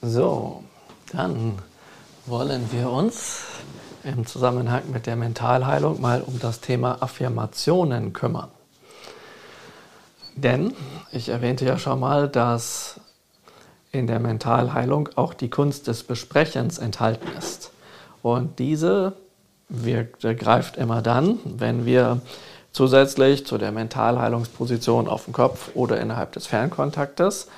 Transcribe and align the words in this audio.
So, 0.00 0.62
dann 1.12 1.58
wollen 2.26 2.70
wir 2.70 2.88
uns 2.88 3.42
im 4.04 4.26
Zusammenhang 4.26 4.92
mit 4.92 5.06
der 5.06 5.16
Mentalheilung 5.16 6.00
mal 6.00 6.22
um 6.22 6.38
das 6.38 6.60
Thema 6.60 7.02
Affirmationen 7.02 8.12
kümmern. 8.12 8.48
Denn 10.36 10.72
ich 11.10 11.30
erwähnte 11.30 11.64
ja 11.64 11.78
schon 11.78 11.98
mal, 11.98 12.28
dass 12.28 13.00
in 13.90 14.06
der 14.06 14.20
Mentalheilung 14.20 15.08
auch 15.16 15.34
die 15.34 15.50
Kunst 15.50 15.88
des 15.88 16.04
Besprechens 16.04 16.78
enthalten 16.78 17.26
ist. 17.36 17.72
Und 18.22 18.60
diese 18.60 19.14
wirkt, 19.68 20.22
greift 20.38 20.76
immer 20.76 21.02
dann, 21.02 21.40
wenn 21.44 21.86
wir 21.86 22.20
zusätzlich 22.70 23.46
zu 23.46 23.58
der 23.58 23.72
Mentalheilungsposition 23.72 25.08
auf 25.08 25.24
dem 25.24 25.32
Kopf 25.32 25.70
oder 25.74 26.00
innerhalb 26.00 26.30
des 26.32 26.46
Fernkontaktes 26.46 27.48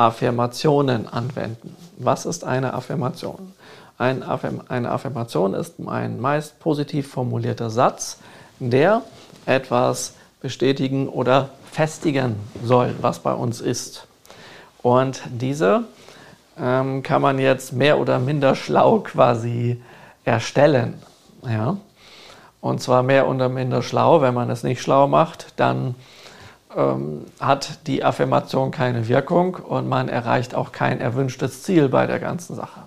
Affirmationen 0.00 1.06
anwenden. 1.06 1.76
Was 1.98 2.24
ist 2.24 2.42
eine 2.42 2.72
Affirmation? 2.72 3.52
Ein 3.98 4.22
Affirm 4.22 4.62
eine 4.68 4.90
Affirmation 4.90 5.52
ist 5.52 5.74
ein 5.86 6.20
meist 6.20 6.58
positiv 6.58 7.10
formulierter 7.10 7.68
Satz, 7.68 8.16
der 8.60 9.02
etwas 9.44 10.14
bestätigen 10.40 11.06
oder 11.06 11.50
festigen 11.70 12.36
soll, 12.64 12.94
was 13.02 13.18
bei 13.18 13.34
uns 13.34 13.60
ist. 13.60 14.06
Und 14.80 15.20
diese 15.30 15.84
ähm, 16.58 17.02
kann 17.02 17.20
man 17.20 17.38
jetzt 17.38 17.74
mehr 17.74 17.98
oder 17.98 18.18
minder 18.18 18.54
schlau 18.54 19.00
quasi 19.00 19.82
erstellen. 20.24 20.94
Ja? 21.46 21.76
Und 22.62 22.80
zwar 22.80 23.02
mehr 23.02 23.28
oder 23.28 23.50
minder 23.50 23.82
schlau. 23.82 24.22
Wenn 24.22 24.32
man 24.32 24.48
es 24.48 24.62
nicht 24.62 24.80
schlau 24.80 25.08
macht, 25.08 25.52
dann 25.56 25.94
ähm, 26.76 27.24
hat 27.40 27.86
die 27.86 28.04
Affirmation 28.04 28.70
keine 28.70 29.08
Wirkung 29.08 29.56
und 29.56 29.88
man 29.88 30.08
erreicht 30.08 30.54
auch 30.54 30.72
kein 30.72 31.00
erwünschtes 31.00 31.62
Ziel 31.62 31.88
bei 31.88 32.06
der 32.06 32.18
ganzen 32.18 32.54
Sache. 32.54 32.82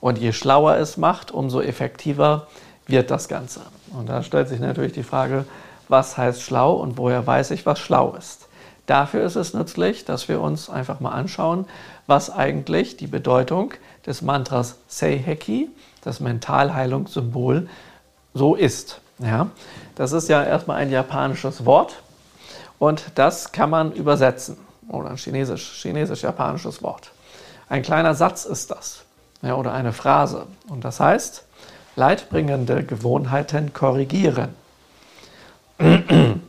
Und 0.00 0.18
je 0.18 0.32
schlauer 0.32 0.76
es 0.76 0.96
macht, 0.96 1.30
umso 1.30 1.60
effektiver 1.60 2.48
wird 2.86 3.10
das 3.10 3.28
Ganze. 3.28 3.60
Und 3.96 4.08
da 4.08 4.22
stellt 4.22 4.48
sich 4.48 4.60
natürlich 4.60 4.92
die 4.92 5.02
Frage, 5.02 5.44
was 5.88 6.16
heißt 6.16 6.42
schlau 6.42 6.74
und 6.74 6.96
woher 6.96 7.26
weiß 7.26 7.50
ich, 7.52 7.66
was 7.66 7.78
schlau 7.78 8.14
ist. 8.14 8.48
Dafür 8.86 9.24
ist 9.24 9.36
es 9.36 9.54
nützlich, 9.54 10.04
dass 10.04 10.28
wir 10.28 10.40
uns 10.40 10.68
einfach 10.68 10.98
mal 10.98 11.12
anschauen, 11.12 11.66
was 12.06 12.30
eigentlich 12.30 12.96
die 12.96 13.06
Bedeutung 13.06 13.74
des 14.06 14.22
Mantras 14.22 14.76
Seiheki, 14.88 15.70
das 16.02 16.18
Mentalheilungssymbol, 16.18 17.68
so 18.34 18.54
ist. 18.56 19.00
Ja, 19.18 19.48
das 19.94 20.12
ist 20.12 20.28
ja 20.28 20.42
erstmal 20.42 20.78
ein 20.78 20.90
japanisches 20.90 21.64
Wort 21.64 22.02
und 22.82 23.12
das 23.14 23.52
kann 23.52 23.70
man 23.70 23.92
übersetzen. 23.92 24.56
Oder 24.88 25.10
ein 25.10 25.16
chinesisch, 25.16 25.80
chinesisch-japanisches 25.82 26.82
Wort. 26.82 27.12
Ein 27.68 27.82
kleiner 27.82 28.16
Satz 28.16 28.44
ist 28.44 28.72
das. 28.72 29.04
Ja, 29.40 29.54
oder 29.54 29.72
eine 29.72 29.92
Phrase. 29.92 30.48
Und 30.68 30.84
das 30.84 30.98
heißt, 30.98 31.44
leidbringende 31.94 32.82
Gewohnheiten 32.82 33.72
korrigieren. 33.72 34.48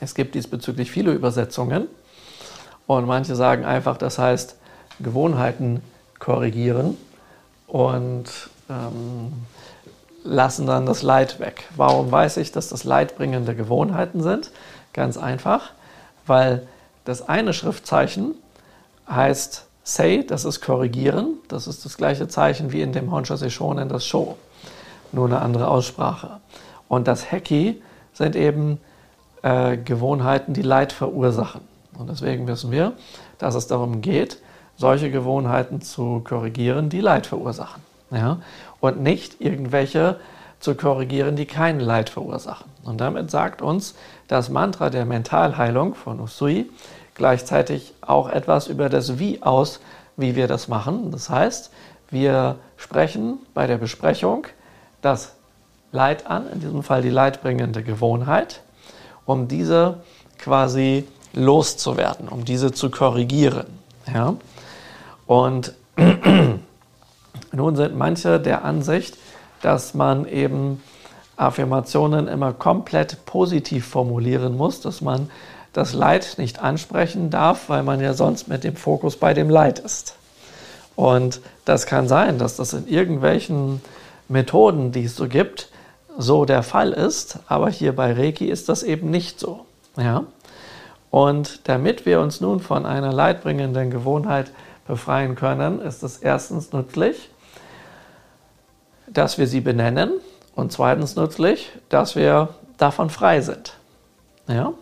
Es 0.00 0.14
gibt 0.14 0.36
diesbezüglich 0.36 0.92
viele 0.92 1.10
Übersetzungen. 1.10 1.88
Und 2.86 3.08
manche 3.08 3.34
sagen 3.34 3.64
einfach, 3.64 3.96
das 3.96 4.16
heißt, 4.16 4.54
Gewohnheiten 5.00 5.82
korrigieren 6.20 6.96
und 7.66 8.30
ähm, 8.70 9.32
lassen 10.22 10.68
dann 10.68 10.86
das 10.86 11.02
Leid 11.02 11.40
weg. 11.40 11.64
Warum 11.74 12.12
weiß 12.12 12.36
ich, 12.36 12.52
dass 12.52 12.68
das 12.68 12.84
leidbringende 12.84 13.56
Gewohnheiten 13.56 14.22
sind? 14.22 14.52
Ganz 14.92 15.16
einfach, 15.16 15.72
weil 16.26 16.66
das 17.04 17.28
eine 17.28 17.52
Schriftzeichen 17.52 18.34
heißt 19.08 19.68
Say, 19.88 20.22
das 20.22 20.44
ist 20.44 20.60
korrigieren. 20.60 21.38
Das 21.48 21.66
ist 21.66 21.86
das 21.86 21.96
gleiche 21.96 22.28
Zeichen 22.28 22.72
wie 22.72 22.82
in 22.82 22.92
dem 22.92 23.10
Honsha 23.10 23.38
Seishonen, 23.38 23.88
das 23.88 24.04
Sho. 24.04 24.36
Nur 25.12 25.24
eine 25.24 25.40
andere 25.40 25.68
Aussprache. 25.68 26.40
Und 26.88 27.08
das 27.08 27.32
Heki 27.32 27.82
sind 28.12 28.36
eben 28.36 28.78
äh, 29.42 29.78
Gewohnheiten, 29.78 30.52
die 30.52 30.60
Leid 30.60 30.92
verursachen. 30.92 31.62
Und 31.96 32.10
deswegen 32.10 32.46
wissen 32.46 32.70
wir, 32.70 32.92
dass 33.38 33.54
es 33.54 33.66
darum 33.66 34.02
geht, 34.02 34.42
solche 34.76 35.10
Gewohnheiten 35.10 35.80
zu 35.80 36.20
korrigieren, 36.22 36.90
die 36.90 37.00
Leid 37.00 37.26
verursachen. 37.26 37.82
Ja? 38.10 38.40
Und 38.80 39.00
nicht 39.00 39.40
irgendwelche 39.40 40.20
zu 40.60 40.74
korrigieren, 40.74 41.36
die 41.36 41.46
kein 41.46 41.80
Leid 41.80 42.10
verursachen. 42.10 42.66
Und 42.84 43.00
damit 43.00 43.30
sagt 43.30 43.62
uns 43.62 43.94
das 44.26 44.48
Mantra 44.48 44.90
der 44.90 45.04
Mentalheilung 45.04 45.94
von 45.94 46.20
Usui 46.20 46.68
gleichzeitig 47.14 47.94
auch 48.00 48.28
etwas 48.28 48.68
über 48.68 48.88
das 48.88 49.18
Wie 49.18 49.42
aus, 49.42 49.80
wie 50.16 50.36
wir 50.36 50.46
das 50.48 50.68
machen. 50.68 51.10
Das 51.10 51.28
heißt, 51.28 51.70
wir 52.10 52.56
sprechen 52.76 53.38
bei 53.54 53.66
der 53.66 53.76
Besprechung 53.76 54.46
das 55.02 55.34
Leid 55.92 56.26
an, 56.26 56.50
in 56.52 56.60
diesem 56.60 56.82
Fall 56.82 57.02
die 57.02 57.10
leidbringende 57.10 57.82
Gewohnheit, 57.82 58.62
um 59.26 59.48
diese 59.48 59.98
quasi 60.38 61.06
loszuwerden, 61.32 62.28
um 62.28 62.44
diese 62.44 62.72
zu 62.72 62.90
korrigieren. 62.90 63.66
Ja? 64.12 64.34
Und 65.26 65.74
nun 67.52 67.76
sind 67.76 67.96
manche 67.96 68.40
der 68.40 68.64
Ansicht, 68.64 69.16
dass 69.62 69.94
man 69.94 70.26
eben 70.26 70.82
Affirmationen 71.36 72.28
immer 72.28 72.52
komplett 72.52 73.24
positiv 73.24 73.86
formulieren 73.86 74.56
muss, 74.56 74.80
dass 74.80 75.00
man 75.00 75.30
das 75.72 75.92
Leid 75.92 76.34
nicht 76.38 76.60
ansprechen 76.60 77.30
darf, 77.30 77.68
weil 77.68 77.82
man 77.82 78.00
ja 78.00 78.14
sonst 78.14 78.48
mit 78.48 78.64
dem 78.64 78.76
Fokus 78.76 79.16
bei 79.16 79.34
dem 79.34 79.48
Leid 79.48 79.78
ist. 79.78 80.16
Und 80.96 81.40
das 81.64 81.86
kann 81.86 82.08
sein, 82.08 82.38
dass 82.38 82.56
das 82.56 82.72
in 82.72 82.88
irgendwelchen 82.88 83.80
Methoden, 84.28 84.90
die 84.90 85.04
es 85.04 85.14
so 85.14 85.28
gibt, 85.28 85.68
so 86.16 86.44
der 86.44 86.64
Fall 86.64 86.92
ist, 86.92 87.38
aber 87.46 87.70
hier 87.70 87.94
bei 87.94 88.12
Reiki 88.12 88.46
ist 88.46 88.68
das 88.68 88.82
eben 88.82 89.10
nicht 89.10 89.38
so. 89.38 89.64
Ja? 89.96 90.24
Und 91.10 91.68
damit 91.68 92.04
wir 92.04 92.20
uns 92.20 92.40
nun 92.40 92.60
von 92.60 92.84
einer 92.84 93.12
leidbringenden 93.12 93.90
Gewohnheit 93.90 94.50
befreien 94.88 95.36
können, 95.36 95.80
ist 95.80 96.02
es 96.02 96.18
erstens 96.18 96.72
nützlich, 96.72 97.30
dass 99.12 99.38
wir 99.38 99.46
sie 99.46 99.60
benennen 99.60 100.12
und 100.54 100.72
zweitens 100.72 101.16
nützlich, 101.16 101.70
dass 101.88 102.16
wir 102.16 102.50
davon 102.76 103.10
frei 103.10 103.40
sind. 103.40 103.74
Ja? 104.48 104.72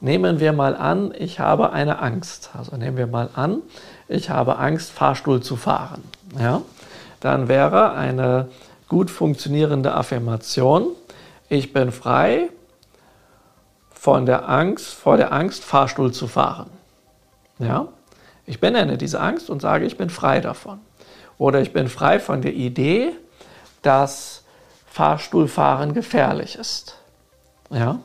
Nehmen 0.00 0.40
wir 0.40 0.52
mal 0.52 0.74
an, 0.74 1.14
ich 1.16 1.38
habe 1.38 1.72
eine 1.72 2.00
Angst. 2.00 2.50
Also 2.58 2.76
nehmen 2.76 2.96
wir 2.96 3.06
mal 3.06 3.28
an, 3.34 3.62
ich 4.08 4.30
habe 4.30 4.58
Angst, 4.58 4.90
Fahrstuhl 4.90 5.42
zu 5.42 5.56
fahren. 5.56 6.02
Ja? 6.38 6.62
Dann 7.20 7.48
wäre 7.48 7.92
eine 7.92 8.48
gut 8.88 9.10
funktionierende 9.10 9.94
Affirmation, 9.94 10.88
ich 11.48 11.72
bin 11.72 11.92
frei 11.92 12.48
von 13.90 14.26
der 14.26 14.48
Angst, 14.48 14.94
vor 14.94 15.16
der 15.16 15.32
Angst, 15.32 15.62
Fahrstuhl 15.64 16.12
zu 16.12 16.26
fahren. 16.26 16.70
Ja? 17.58 17.88
Ich 18.46 18.58
benenne 18.58 18.98
diese 18.98 19.20
Angst 19.20 19.50
und 19.50 19.62
sage, 19.62 19.84
ich 19.84 19.96
bin 19.96 20.10
frei 20.10 20.40
davon. 20.40 20.80
Oder 21.38 21.60
ich 21.60 21.72
bin 21.72 21.88
frei 21.88 22.18
von 22.18 22.42
der 22.42 22.54
Idee, 22.54 23.12
dass 23.82 24.44
Fahrstuhlfahren 24.86 25.94
gefährlich 25.94 26.56
ist. 26.56 26.96
Ja? 27.70 27.98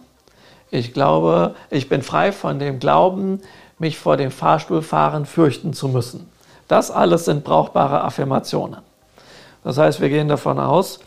Ich 0.69 0.93
glaube, 0.93 1.55
ich 1.69 1.89
bin 1.89 2.01
frei 2.01 2.31
von 2.31 2.59
dem 2.59 2.79
Glauben, 2.79 3.41
mich 3.79 3.97
vor 3.97 4.17
dem 4.17 4.31
Fahrstuhlfahren 4.31 5.25
fürchten 5.25 5.73
zu 5.73 5.87
müssen. 5.87 6.29
Das 6.67 6.91
alles 6.91 7.25
sind 7.25 7.43
brauchbare 7.43 8.03
Affirmationen. 8.03 8.81
Das 9.63 9.77
heißt, 9.77 10.01
wir 10.01 10.09
gehen 10.09 10.27
davon 10.27 10.59
aus, 10.59 10.99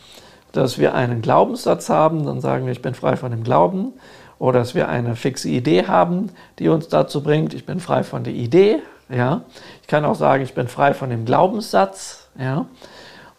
dass 0.52 0.78
wir 0.78 0.94
einen 0.94 1.22
Glaubenssatz 1.22 1.88
haben, 1.88 2.24
dann 2.24 2.40
sagen 2.40 2.66
wir, 2.66 2.72
ich 2.72 2.82
bin 2.82 2.94
frei 2.94 3.16
von 3.16 3.30
dem 3.30 3.44
Glauben, 3.44 3.92
oder 4.38 4.60
dass 4.60 4.74
wir 4.74 4.88
eine 4.88 5.16
fixe 5.16 5.48
Idee 5.48 5.86
haben, 5.86 6.30
die 6.58 6.68
uns 6.68 6.88
dazu 6.88 7.22
bringt, 7.22 7.52
ich 7.52 7.66
bin 7.66 7.78
frei 7.78 8.02
von 8.02 8.24
der 8.24 8.32
Idee. 8.32 8.78
Ja? 9.10 9.42
Ich 9.82 9.86
kann 9.86 10.04
auch 10.04 10.14
sagen, 10.14 10.42
ich 10.42 10.54
bin 10.54 10.66
frei 10.66 10.94
von 10.94 11.10
dem 11.10 11.26
Glaubenssatz 11.26 12.28
ja? 12.38 12.66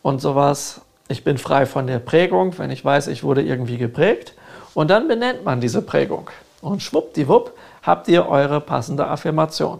und 0.03 0.21
sowas. 0.21 0.81
Ich 1.11 1.25
bin 1.25 1.37
frei 1.37 1.65
von 1.65 1.87
der 1.87 1.99
Prägung, 1.99 2.57
wenn 2.57 2.71
ich 2.71 2.85
weiß, 2.85 3.07
ich 3.07 3.21
wurde 3.21 3.41
irgendwie 3.41 3.77
geprägt. 3.77 4.33
Und 4.73 4.89
dann 4.89 5.09
benennt 5.09 5.43
man 5.43 5.59
diese 5.59 5.81
Prägung. 5.81 6.29
Und 6.61 6.81
schwuppdiwupp 6.81 7.51
habt 7.83 8.07
ihr 8.07 8.29
eure 8.29 8.61
passende 8.61 9.05
Affirmation. 9.07 9.79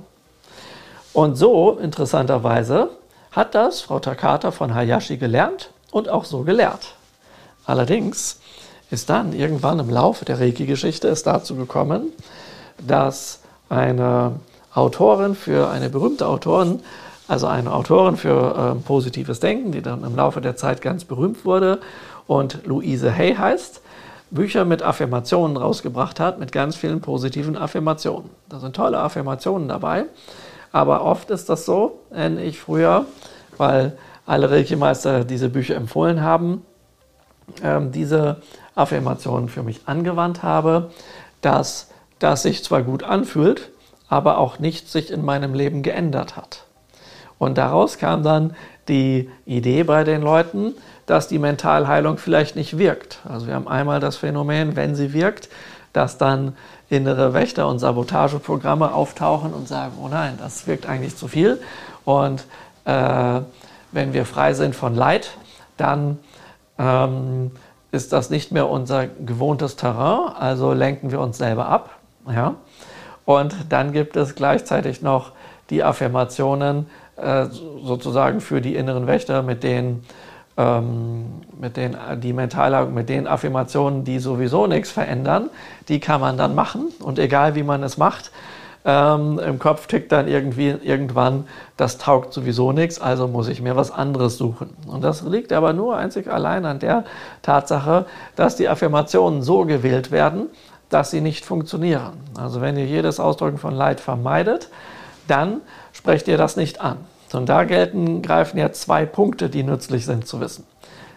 Und 1.13 1.37
so, 1.37 1.79
interessanterweise, 1.81 2.89
hat 3.31 3.55
das 3.55 3.79
Frau 3.79 3.99
Takata 3.99 4.51
von 4.51 4.75
Hayashi 4.75 5.15
gelernt 5.15 5.71
und 5.91 6.09
auch 6.09 6.25
so 6.25 6.43
gelehrt. 6.43 6.95
Allerdings 7.65 8.41
ist 8.89 9.09
dann 9.09 9.31
irgendwann 9.31 9.79
im 9.79 9.89
Laufe 9.89 10.25
der 10.25 10.37
Reiki-Geschichte 10.41 11.07
es 11.07 11.23
dazu 11.23 11.55
gekommen, 11.55 12.11
dass 12.85 13.39
eine 13.69 14.33
Autorin 14.73 15.35
für 15.35 15.69
eine 15.69 15.89
berühmte 15.89 16.27
Autorin 16.27 16.81
also 17.31 17.47
eine 17.47 17.71
Autorin 17.71 18.17
für 18.17 18.75
äh, 18.75 18.85
positives 18.85 19.39
Denken, 19.39 19.71
die 19.71 19.81
dann 19.81 20.03
im 20.03 20.17
Laufe 20.17 20.41
der 20.41 20.57
Zeit 20.57 20.81
ganz 20.81 21.05
berühmt 21.05 21.45
wurde 21.45 21.79
und 22.27 22.65
Louise 22.65 23.09
Hay 23.09 23.35
heißt, 23.35 23.81
Bücher 24.31 24.65
mit 24.65 24.83
Affirmationen 24.83 25.55
rausgebracht 25.55 26.19
hat, 26.19 26.39
mit 26.39 26.51
ganz 26.51 26.75
vielen 26.75 26.99
positiven 26.99 27.55
Affirmationen. 27.55 28.29
Da 28.49 28.59
sind 28.59 28.75
tolle 28.75 28.99
Affirmationen 28.99 29.69
dabei, 29.69 30.05
Aber 30.73 31.05
oft 31.05 31.29
ist 31.29 31.47
das 31.47 31.65
so, 31.65 31.99
wenn 32.09 32.37
ich 32.37 32.59
früher, 32.59 33.05
weil 33.57 33.97
alle 34.25 34.51
Reiki-Meister 34.51 35.23
diese 35.23 35.47
Bücher 35.47 35.75
empfohlen 35.75 36.21
haben, 36.21 36.65
ähm, 37.63 37.93
diese 37.93 38.41
Affirmationen 38.75 39.47
für 39.47 39.63
mich 39.63 39.81
angewandt 39.85 40.43
habe, 40.43 40.91
dass 41.39 41.89
das 42.19 42.43
sich 42.43 42.61
zwar 42.61 42.83
gut 42.83 43.03
anfühlt, 43.03 43.69
aber 44.09 44.37
auch 44.37 44.59
nichts 44.59 44.91
sich 44.91 45.11
in 45.11 45.23
meinem 45.23 45.53
Leben 45.53 45.81
geändert 45.81 46.35
hat. 46.35 46.65
Und 47.41 47.57
daraus 47.57 47.97
kam 47.97 48.21
dann 48.21 48.55
die 48.87 49.27
Idee 49.47 49.81
bei 49.81 50.03
den 50.03 50.21
Leuten, 50.21 50.75
dass 51.07 51.27
die 51.27 51.39
Mentalheilung 51.39 52.19
vielleicht 52.19 52.55
nicht 52.55 52.77
wirkt. 52.77 53.17
Also 53.27 53.47
wir 53.47 53.55
haben 53.55 53.67
einmal 53.67 53.99
das 53.99 54.15
Phänomen, 54.15 54.75
wenn 54.75 54.93
sie 54.93 55.11
wirkt, 55.11 55.49
dass 55.91 56.19
dann 56.19 56.55
innere 56.87 57.33
Wächter 57.33 57.67
und 57.67 57.79
Sabotageprogramme 57.79 58.93
auftauchen 58.93 59.55
und 59.55 59.67
sagen, 59.67 59.93
oh 59.99 60.07
nein, 60.07 60.37
das 60.39 60.67
wirkt 60.67 60.85
eigentlich 60.85 61.17
zu 61.17 61.27
viel. 61.27 61.59
Und 62.05 62.45
äh, 62.85 63.41
wenn 63.91 64.13
wir 64.13 64.25
frei 64.27 64.53
sind 64.53 64.75
von 64.75 64.93
Leid, 64.93 65.31
dann 65.77 66.19
ähm, 66.77 67.49
ist 67.91 68.13
das 68.13 68.29
nicht 68.29 68.51
mehr 68.51 68.69
unser 68.69 69.07
gewohntes 69.07 69.77
Terrain, 69.77 70.31
also 70.35 70.73
lenken 70.73 71.09
wir 71.09 71.19
uns 71.19 71.39
selber 71.39 71.69
ab. 71.69 71.89
Ja? 72.31 72.53
Und 73.25 73.55
dann 73.69 73.93
gibt 73.93 74.15
es 74.15 74.35
gleichzeitig 74.35 75.01
noch 75.01 75.31
die 75.71 75.83
Affirmationen 75.83 76.85
äh, 77.17 77.45
sozusagen 77.83 78.41
für 78.41 78.61
die 78.61 78.75
inneren 78.75 79.07
Wächter, 79.07 79.43
mit 79.43 79.63
denen 79.63 80.03
ähm, 80.57 81.25
mit 81.59 81.77
den, 81.77 81.95
die 82.17 82.33
Mentale, 82.33 82.85
mit 82.85 83.09
den 83.09 83.27
Affirmationen, 83.27 84.03
die 84.03 84.19
sowieso 84.19 84.67
nichts 84.67 84.91
verändern, 84.91 85.49
die 85.87 85.99
kann 85.99 86.19
man 86.19 86.37
dann 86.37 86.55
machen. 86.55 86.87
Und 86.99 87.19
egal 87.19 87.55
wie 87.55 87.63
man 87.63 87.83
es 87.83 87.97
macht, 87.97 88.31
ähm, 88.83 89.39
im 89.39 89.59
Kopf 89.59 89.87
tickt 89.87 90.11
dann 90.11 90.27
irgendwie 90.27 90.69
irgendwann, 90.69 91.45
das 91.77 91.97
taugt 91.97 92.33
sowieso 92.33 92.71
nichts, 92.71 92.99
also 92.99 93.27
muss 93.27 93.47
ich 93.47 93.61
mir 93.61 93.75
was 93.75 93.91
anderes 93.91 94.37
suchen. 94.37 94.71
Und 94.87 95.03
das 95.03 95.21
liegt 95.21 95.53
aber 95.53 95.73
nur 95.73 95.97
einzig 95.97 96.27
allein 96.27 96.65
an 96.65 96.79
der 96.79 97.05
Tatsache, 97.43 98.05
dass 98.35 98.55
die 98.55 98.67
Affirmationen 98.67 99.43
so 99.43 99.65
gewählt 99.65 100.11
werden, 100.11 100.47
dass 100.89 101.11
sie 101.11 101.21
nicht 101.21 101.45
funktionieren. 101.45 102.13
Also 102.37 102.59
wenn 102.59 102.75
ihr 102.75 102.85
jedes 102.85 103.19
Ausdrücken 103.19 103.57
von 103.57 103.75
Leid 103.75 103.99
vermeidet, 103.99 104.69
dann 105.27 105.61
sprecht 105.93 106.27
ihr 106.27 106.37
das 106.37 106.55
nicht 106.55 106.81
an. 106.81 106.97
Und 107.33 107.47
da 107.47 107.63
gelten, 107.63 108.21
greifen 108.21 108.57
ja 108.57 108.71
zwei 108.73 109.05
Punkte, 109.05 109.49
die 109.49 109.63
nützlich 109.63 110.05
sind 110.05 110.27
zu 110.27 110.39
wissen. 110.41 110.65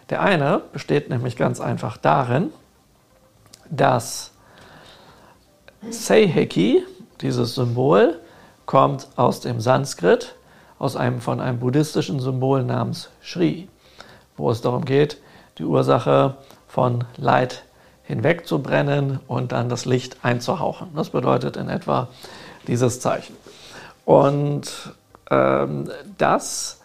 Der 0.09 0.21
eine 0.21 0.61
besteht 0.71 1.09
nämlich 1.09 1.35
ganz 1.35 1.59
einfach 1.59 1.97
darin, 1.97 2.51
dass 3.69 4.31
Seiheki, 5.89 6.83
dieses 7.21 7.55
Symbol, 7.55 8.19
kommt 8.65 9.07
aus 9.15 9.41
dem 9.41 9.59
Sanskrit, 9.59 10.35
aus 10.79 10.95
einem 10.95 11.21
von 11.21 11.39
einem 11.39 11.59
buddhistischen 11.59 12.19
Symbol 12.19 12.63
namens 12.63 13.09
Shri, 13.21 13.67
wo 14.37 14.49
es 14.51 14.61
darum 14.61 14.85
geht, 14.85 15.17
die 15.57 15.63
Ursache 15.63 16.35
von 16.67 17.03
Leid 17.17 17.63
hinwegzubrennen 18.03 19.19
und 19.27 19.51
dann 19.51 19.69
das 19.69 19.85
Licht 19.85 20.17
einzuhauchen. 20.23 20.89
Das 20.95 21.09
bedeutet 21.09 21.57
in 21.57 21.69
etwa 21.69 22.09
dieses 22.67 22.99
Zeichen. 22.99 23.35
Und 24.05 24.71
ähm, 25.29 25.91
das 26.17 26.81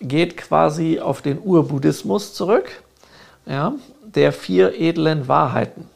geht 0.00 0.36
quasi 0.36 1.00
auf 1.00 1.22
den 1.22 1.40
Urbuddhismus 1.40 2.34
zurück, 2.34 2.82
ja, 3.46 3.72
der 4.02 4.32
vier 4.32 4.80
edlen 4.80 5.28
Wahrheiten, 5.28 5.88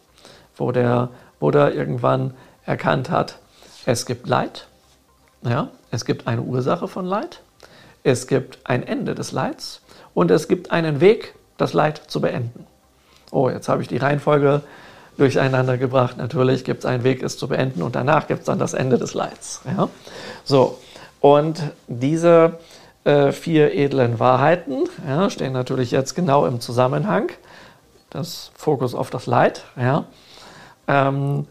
wo 0.57 0.73
der 0.73 1.11
Buddha 1.41 1.71
irgendwann 1.71 2.35
erkannt 2.65 3.11
hat, 3.11 3.39
es 3.87 4.07
gibt 4.07 4.29
Leid, 4.29 4.69
ja, 5.43 5.69
es 5.91 6.05
gibt 6.05 6.27
eine 6.27 6.43
Ursache 6.43 6.89
von 6.89 7.07
Leid, 7.07 7.41
es 8.03 8.27
gibt 8.27 8.59
ein 8.65 8.83
Ende 8.83 9.15
des 9.15 9.33
Leids 9.33 9.83
und 10.15 10.31
es 10.31 10.49
gibt 10.49 10.71
einen 10.71 11.01
Weg, 11.01 11.35
das 11.57 11.73
Leid 11.73 12.03
zu 12.09 12.21
beenden. 12.21 12.67
Oh, 13.31 13.51
jetzt 13.51 13.69
habe 13.69 13.83
ich 13.83 13.89
die 13.89 13.97
Reihenfolge 13.97 14.63
durcheinander 15.19 15.77
gebracht. 15.77 16.17
Natürlich 16.17 16.65
gibt 16.65 16.81
es 16.81 16.87
einen 16.87 17.05
Weg, 17.05 17.23
es 17.23 17.37
zu 17.37 17.49
beenden 17.49 17.83
und 17.83 17.95
danach 17.95 18.27
gibt 18.27 18.41
es 18.41 18.47
dann 18.47 18.59
das 18.59 18.73
Ende 18.73 18.99
des 18.99 19.15
Leids. 19.15 19.61
Ja? 19.67 19.89
So, 20.45 20.79
und 21.21 21.61
diese 21.89 22.59
äh, 23.05 23.33
vier 23.33 23.75
edlen 23.75 24.19
Wahrheiten 24.19 24.85
ja, 25.07 25.29
stehen 25.29 25.53
natürlich 25.53 25.91
jetzt 25.91 26.15
genau 26.15 26.47
im 26.47 26.61
Zusammenhang. 26.61 27.31
Das 28.11 28.53
Fokus 28.55 28.95
auf 28.95 29.11
das 29.11 29.27
Leid. 29.27 29.65
Ja. 29.77 30.05
Ähm, 30.87 31.47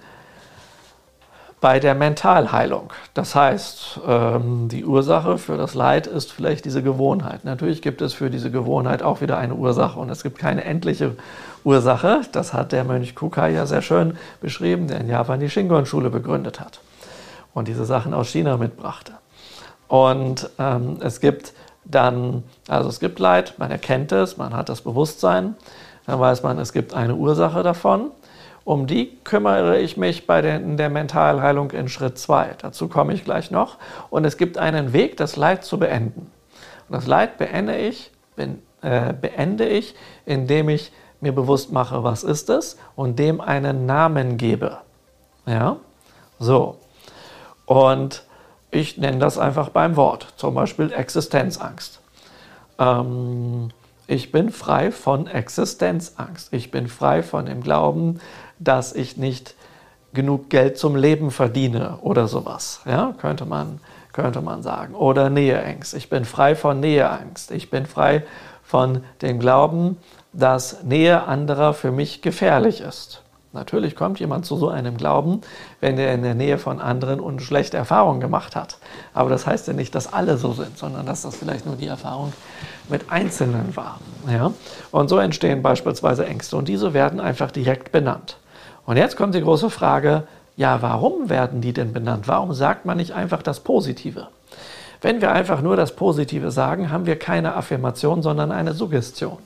bei 1.59 1.79
der 1.79 1.95
Mentalheilung. 1.95 2.93
Das 3.13 3.33
heißt, 3.33 4.01
ähm, 4.07 4.67
die 4.69 4.85
Ursache 4.85 5.37
für 5.37 5.57
das 5.57 5.73
Leid 5.73 6.05
ist 6.05 6.31
vielleicht 6.31 6.65
diese 6.65 6.83
Gewohnheit. 6.83 7.45
Natürlich 7.45 7.81
gibt 7.81 8.01
es 8.01 8.13
für 8.13 8.29
diese 8.29 8.51
Gewohnheit 8.51 9.01
auch 9.01 9.21
wieder 9.21 9.37
eine 9.37 9.55
Ursache 9.55 9.99
und 9.99 10.09
es 10.09 10.21
gibt 10.21 10.37
keine 10.37 10.63
endliche 10.63 11.15
Ursache. 11.63 12.21
Das 12.31 12.53
hat 12.53 12.71
der 12.71 12.83
Mönch 12.83 13.15
Kukai 13.15 13.53
ja 13.53 13.65
sehr 13.65 13.81
schön 13.81 14.17
beschrieben, 14.39 14.87
der 14.87 14.99
in 14.99 15.09
Japan 15.09 15.39
die 15.39 15.49
Shingon-Schule 15.49 16.11
begründet 16.11 16.59
hat 16.59 16.79
und 17.53 17.67
diese 17.67 17.85
Sachen 17.85 18.13
aus 18.13 18.29
China 18.29 18.57
mitbrachte. 18.57 19.13
Und 19.87 20.49
ähm, 20.59 20.97
es 21.01 21.19
gibt 21.19 21.53
dann, 21.85 22.43
also 22.67 22.89
es 22.89 22.99
gibt 22.99 23.17
Leid, 23.17 23.55
man 23.57 23.71
erkennt 23.71 24.11
es, 24.11 24.37
man 24.37 24.55
hat 24.55 24.69
das 24.69 24.81
Bewusstsein, 24.81 25.55
dann 26.05 26.19
weiß 26.19 26.43
man, 26.43 26.59
es 26.59 26.71
gibt 26.71 26.93
eine 26.93 27.15
Ursache 27.15 27.63
davon. 27.63 28.11
Um 28.67 28.85
die 28.85 29.17
kümmere 29.23 29.79
ich 29.79 29.95
mich 29.95 30.27
bei 30.27 30.41
der, 30.41 30.59
der 30.59 30.89
Mentalheilung 30.89 31.71
in 31.71 31.87
Schritt 31.87 32.17
2. 32.17 32.55
Dazu 32.57 32.89
komme 32.89 33.13
ich 33.13 33.23
gleich 33.23 33.49
noch. 33.49 33.77
Und 34.09 34.25
es 34.25 34.35
gibt 34.35 34.57
einen 34.57 34.91
Weg, 34.91 35.15
das 35.15 35.37
Leid 35.37 35.63
zu 35.63 35.79
beenden. 35.79 36.29
Und 36.89 36.97
das 36.97 37.07
Leid 37.07 37.37
beende 37.37 37.77
ich, 37.77 38.11
ben, 38.35 38.61
äh, 38.81 39.13
beende 39.13 39.65
ich, 39.65 39.95
indem 40.25 40.67
ich 40.67 40.91
mir 41.21 41.31
bewusst 41.31 41.71
mache, 41.71 42.03
was 42.03 42.25
ist 42.25 42.49
es 42.49 42.77
und 42.97 43.19
dem 43.19 43.39
einen 43.39 43.85
Namen 43.85 44.35
gebe. 44.35 44.79
Ja, 45.45 45.77
so. 46.37 46.77
Und 47.65 48.25
ich 48.69 48.97
nenne 48.97 49.19
das 49.19 49.37
einfach 49.37 49.69
beim 49.69 49.95
Wort, 49.95 50.33
zum 50.35 50.55
Beispiel 50.55 50.91
Existenzangst. 50.91 52.01
Ähm, 52.79 53.69
ich 54.07 54.31
bin 54.31 54.49
frei 54.49 54.91
von 54.91 55.27
Existenzangst. 55.27 56.53
Ich 56.53 56.71
bin 56.71 56.87
frei 56.87 57.21
von 57.23 57.45
dem 57.45 57.61
Glauben, 57.61 58.19
dass 58.57 58.93
ich 58.93 59.17
nicht 59.17 59.55
genug 60.13 60.49
Geld 60.49 60.77
zum 60.77 60.95
Leben 60.95 61.29
verdiene 61.29 61.97
oder 62.01 62.27
sowas. 62.27 62.81
Ja, 62.85 63.13
könnte 63.19 63.45
man, 63.45 63.79
könnte 64.13 64.41
man 64.41 64.63
sagen. 64.63 64.95
Oder 64.95 65.29
Näheangst. 65.29 65.93
Ich 65.93 66.09
bin 66.09 66.23
frei 66.23 66.55
von 66.55 66.79
Näheangst. 66.79 67.51
Ich 67.51 67.69
bin 67.69 67.85
frei 67.85 68.23
von 68.63 69.03
dem 69.21 69.39
Glauben, 69.39 69.97
dass 70.31 70.83
Nähe 70.83 71.23
anderer 71.23 71.73
für 71.73 71.91
mich 71.91 72.21
gefährlich 72.21 72.81
ist. 72.81 73.23
Natürlich 73.57 73.95
kommt 73.95 74.19
jemand 74.19 74.45
zu 74.45 74.55
so 74.55 74.69
einem 74.69 74.97
Glauben, 74.97 75.41
wenn 75.81 75.97
er 75.97 76.13
in 76.13 76.21
der 76.21 76.35
Nähe 76.35 76.59
von 76.59 76.79
anderen 76.79 77.19
und 77.19 77.41
schlechte 77.41 77.75
Erfahrungen 77.75 78.19
gemacht 78.19 78.55
hat. 78.55 78.77
Aber 79.15 79.31
das 79.31 79.47
heißt 79.47 79.67
ja 79.67 79.73
nicht, 79.73 79.95
dass 79.95 80.13
alle 80.13 80.37
so 80.37 80.53
sind, 80.53 80.77
sondern 80.77 81.07
dass 81.07 81.23
das 81.23 81.35
vielleicht 81.35 81.65
nur 81.65 81.75
die 81.75 81.87
Erfahrung 81.87 82.33
mit 82.87 83.11
Einzelnen 83.11 83.75
war. 83.75 83.99
Ja? 84.31 84.53
Und 84.91 85.09
so 85.09 85.17
entstehen 85.17 85.63
beispielsweise 85.63 86.27
Ängste 86.27 86.55
und 86.55 86.67
diese 86.67 86.93
werden 86.93 87.19
einfach 87.19 87.49
direkt 87.49 87.91
benannt. 87.91 88.37
Und 88.85 88.97
jetzt 88.97 89.17
kommt 89.17 89.33
die 89.33 89.41
große 89.41 89.71
Frage, 89.71 90.27
ja, 90.55 90.83
warum 90.83 91.29
werden 91.29 91.59
die 91.59 91.73
denn 91.73 91.93
benannt? 91.93 92.27
Warum 92.27 92.53
sagt 92.53 92.85
man 92.85 92.97
nicht 92.97 93.13
einfach 93.13 93.41
das 93.41 93.61
Positive? 93.61 94.27
Wenn 95.01 95.19
wir 95.19 95.31
einfach 95.31 95.61
nur 95.61 95.75
das 95.75 95.95
Positive 95.95 96.51
sagen, 96.51 96.91
haben 96.91 97.07
wir 97.07 97.17
keine 97.17 97.55
Affirmation, 97.55 98.21
sondern 98.21 98.51
eine 98.51 98.73
Suggestion. 98.73 99.39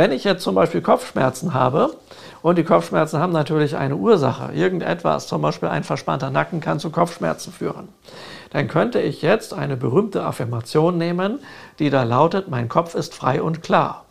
Wenn 0.00 0.12
ich 0.12 0.24
jetzt 0.24 0.44
zum 0.44 0.54
Beispiel 0.54 0.80
Kopfschmerzen 0.80 1.52
habe, 1.52 1.94
und 2.40 2.56
die 2.56 2.64
Kopfschmerzen 2.64 3.20
haben 3.20 3.34
natürlich 3.34 3.76
eine 3.76 3.96
Ursache, 3.96 4.50
irgendetwas, 4.54 5.26
zum 5.26 5.42
Beispiel 5.42 5.68
ein 5.68 5.84
verspannter 5.84 6.30
Nacken 6.30 6.62
kann 6.62 6.80
zu 6.80 6.88
Kopfschmerzen 6.88 7.52
führen, 7.52 7.88
dann 8.48 8.66
könnte 8.66 8.98
ich 8.98 9.20
jetzt 9.20 9.52
eine 9.52 9.76
berühmte 9.76 10.24
Affirmation 10.24 10.96
nehmen, 10.96 11.40
die 11.78 11.90
da 11.90 12.04
lautet, 12.04 12.48
mein 12.48 12.70
Kopf 12.70 12.94
ist 12.94 13.14
frei 13.14 13.42
und 13.42 13.62
klar. 13.62 14.06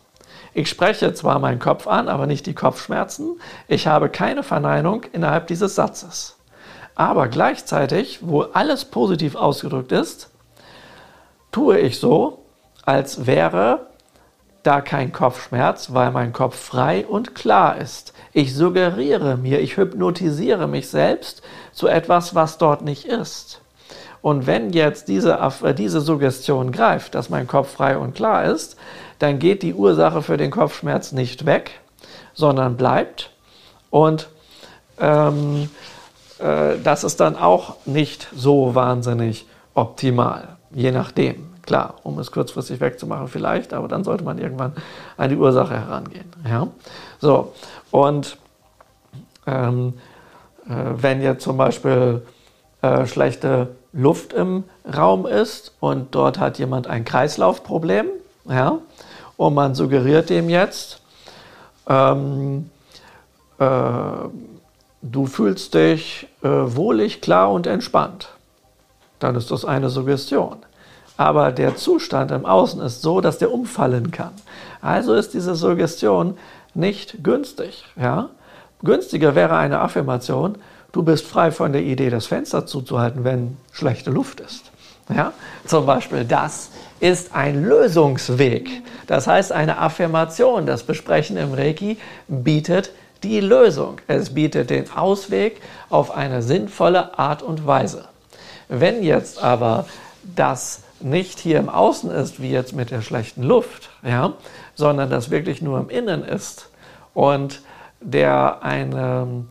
Ich 0.53 0.69
spreche 0.69 1.15
zwar 1.15 1.39
meinen 1.39 1.57
Kopf 1.57 1.87
an, 1.87 2.07
aber 2.07 2.27
nicht 2.27 2.45
die 2.45 2.53
Kopfschmerzen. 2.53 3.41
Ich 3.67 3.87
habe 3.87 4.09
keine 4.09 4.43
Verneinung 4.43 5.05
innerhalb 5.11 5.47
dieses 5.47 5.73
Satzes. 5.73 6.37
Aber 6.93 7.29
gleichzeitig, 7.29 8.19
wo 8.21 8.41
alles 8.41 8.85
positiv 8.85 9.35
ausgedrückt 9.35 9.91
ist, 9.91 10.29
tue 11.51 11.79
ich 11.79 11.99
so, 11.99 12.45
als 12.85 13.25
wäre 13.25 13.88
da 14.69 14.81
kein 14.81 15.11
Kopfschmerz, 15.11 15.95
weil 15.95 16.11
mein 16.11 16.31
Kopf 16.31 16.55
frei 16.55 17.03
und 17.07 17.33
klar 17.33 17.77
ist. 17.77 18.13
Ich 18.33 18.55
suggeriere 18.55 19.35
mir, 19.35 19.61
ich 19.61 19.77
hypnotisiere 19.77 20.67
mich 20.67 20.89
selbst 20.89 21.41
zu 21.71 21.87
etwas, 21.87 22.35
was 22.35 22.59
dort 22.59 22.83
nicht 22.83 23.05
ist. 23.05 23.61
Und 24.21 24.45
wenn 24.45 24.71
jetzt 24.71 25.07
diese, 25.07 25.39
äh, 25.63 25.73
diese 25.73 26.01
Suggestion 26.01 26.71
greift, 26.71 27.15
dass 27.15 27.31
mein 27.31 27.47
Kopf 27.47 27.71
frei 27.71 27.97
und 27.97 28.13
klar 28.13 28.45
ist, 28.45 28.77
dann 29.17 29.39
geht 29.39 29.63
die 29.63 29.73
Ursache 29.73 30.21
für 30.21 30.37
den 30.37 30.51
Kopfschmerz 30.51 31.13
nicht 31.13 31.47
weg, 31.47 31.71
sondern 32.35 32.77
bleibt. 32.77 33.31
Und 33.89 34.29
ähm, 34.99 35.71
äh, 36.37 36.75
das 36.83 37.03
ist 37.03 37.19
dann 37.19 37.35
auch 37.35 37.77
nicht 37.87 38.27
so 38.35 38.75
wahnsinnig 38.75 39.47
optimal. 39.73 40.57
Je 40.71 40.91
nachdem. 40.91 41.48
Klar, 41.69 41.99
um 42.01 42.17
es 42.17 42.31
kurzfristig 42.31 42.81
wegzumachen 42.81 43.27
vielleicht, 43.27 43.75
aber 43.75 43.87
dann 43.87 44.03
sollte 44.03 44.23
man 44.23 44.39
irgendwann 44.39 44.73
an 45.17 45.29
die 45.29 45.35
Ursache 45.35 45.75
herangehen. 45.75 46.25
Ja? 46.43 46.67
So, 47.19 47.53
und 47.91 48.39
ähm, 49.45 49.93
äh, 50.67 50.71
wenn 50.95 51.21
jetzt 51.21 51.43
zum 51.43 51.57
Beispiel 51.57 52.23
äh, 52.81 53.05
schlechte 53.05 53.67
Luft 53.93 54.33
im 54.33 54.63
Raum 54.97 55.27
ist 55.27 55.75
und 55.79 56.15
dort 56.15 56.39
hat 56.39 56.57
jemand 56.57 56.87
ein 56.87 57.05
Kreislaufproblem, 57.05 58.07
ja, 58.49 58.79
und 59.37 59.53
man 59.53 59.75
suggeriert 59.75 60.31
dem 60.31 60.49
jetzt, 60.49 61.03
ähm, 61.87 62.71
äh, 63.59 63.65
du 65.03 65.25
fühlst 65.27 65.75
dich 65.75 66.27
äh, 66.41 66.47
wohlig, 66.47 67.21
klar 67.21 67.51
und 67.51 67.67
entspannt, 67.67 68.29
dann 69.19 69.35
ist 69.35 69.51
das 69.51 69.65
eine 69.65 69.91
Suggestion. 69.91 70.57
Aber 71.19 71.51
der 71.51 71.75
Zustand 71.75 72.31
im 72.31 72.45
Außen 72.45 72.79
ist 72.79 73.01
so, 73.01 73.19
dass 73.19 73.39
der 73.39 73.51
umfallen 73.51 74.11
kann. 74.11 74.31
Also 74.81 75.13
ist 75.13 75.33
diese 75.33 75.53
Suggestion 75.53 76.37
nicht 76.73 77.25
günstig. 77.25 77.83
Ja? 77.99 78.29
Günstiger 78.83 79.35
wäre 79.35 79.57
eine 79.57 79.81
Affirmation, 79.81 80.57
du 80.93 81.03
bist 81.03 81.25
frei 81.27 81.51
von 81.51 81.73
der 81.73 81.81
Idee, 81.81 82.09
das 82.09 82.27
Fenster 82.27 82.65
zuzuhalten, 82.65 83.25
wenn 83.25 83.57
schlechte 83.73 84.11
Luft 84.11 84.39
ist. 84.39 84.71
Ja? 85.13 85.33
Zum 85.65 85.85
Beispiel 85.85 86.23
das 86.23 86.69
ist 87.01 87.35
ein 87.35 87.65
Lösungsweg. 87.65 88.69
Das 89.05 89.27
heißt, 89.27 89.51
eine 89.51 89.77
Affirmation, 89.79 90.65
das 90.65 90.83
Besprechen 90.83 91.35
im 91.35 91.53
Reiki 91.53 91.97
bietet 92.29 92.93
die 93.23 93.41
Lösung. 93.41 93.97
Es 94.07 94.33
bietet 94.33 94.69
den 94.69 94.89
Ausweg 94.89 95.59
auf 95.89 96.11
eine 96.11 96.41
sinnvolle 96.41 97.19
Art 97.19 97.43
und 97.43 97.67
Weise. 97.67 98.05
Wenn 98.69 99.03
jetzt 99.03 99.43
aber 99.43 99.85
das 100.23 100.83
nicht 101.01 101.39
hier 101.39 101.59
im 101.59 101.69
Außen 101.69 102.11
ist, 102.11 102.41
wie 102.41 102.51
jetzt 102.51 102.73
mit 102.73 102.91
der 102.91 103.01
schlechten 103.01 103.43
Luft, 103.43 103.89
ja, 104.03 104.33
sondern 104.75 105.09
das 105.09 105.29
wirklich 105.29 105.61
nur 105.61 105.79
im 105.79 105.89
Innen 105.89 106.23
ist 106.23 106.69
und 107.13 107.61
der 108.01 108.63
eine, 108.63 109.45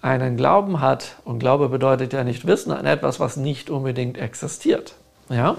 einen 0.00 0.36
Glauben 0.36 0.80
hat, 0.80 1.16
und 1.24 1.38
Glaube 1.38 1.68
bedeutet 1.68 2.12
ja 2.12 2.24
nicht 2.24 2.46
Wissen 2.46 2.72
an 2.72 2.86
etwas, 2.86 3.20
was 3.20 3.36
nicht 3.36 3.70
unbedingt 3.70 4.18
existiert, 4.18 4.94
ja, 5.28 5.56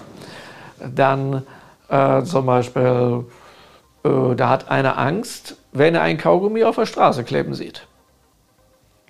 dann 0.79 1.43
äh, 1.89 2.23
zum 2.23 2.45
Beispiel, 2.45 3.25
äh, 4.03 4.35
da 4.35 4.49
hat 4.49 4.69
einer 4.69 4.97
Angst, 4.97 5.57
wenn 5.71 5.95
er 5.95 6.01
ein 6.01 6.17
Kaugummi 6.17 6.63
auf 6.63 6.75
der 6.75 6.85
Straße 6.85 7.23
kleben 7.23 7.53
sieht. 7.53 7.87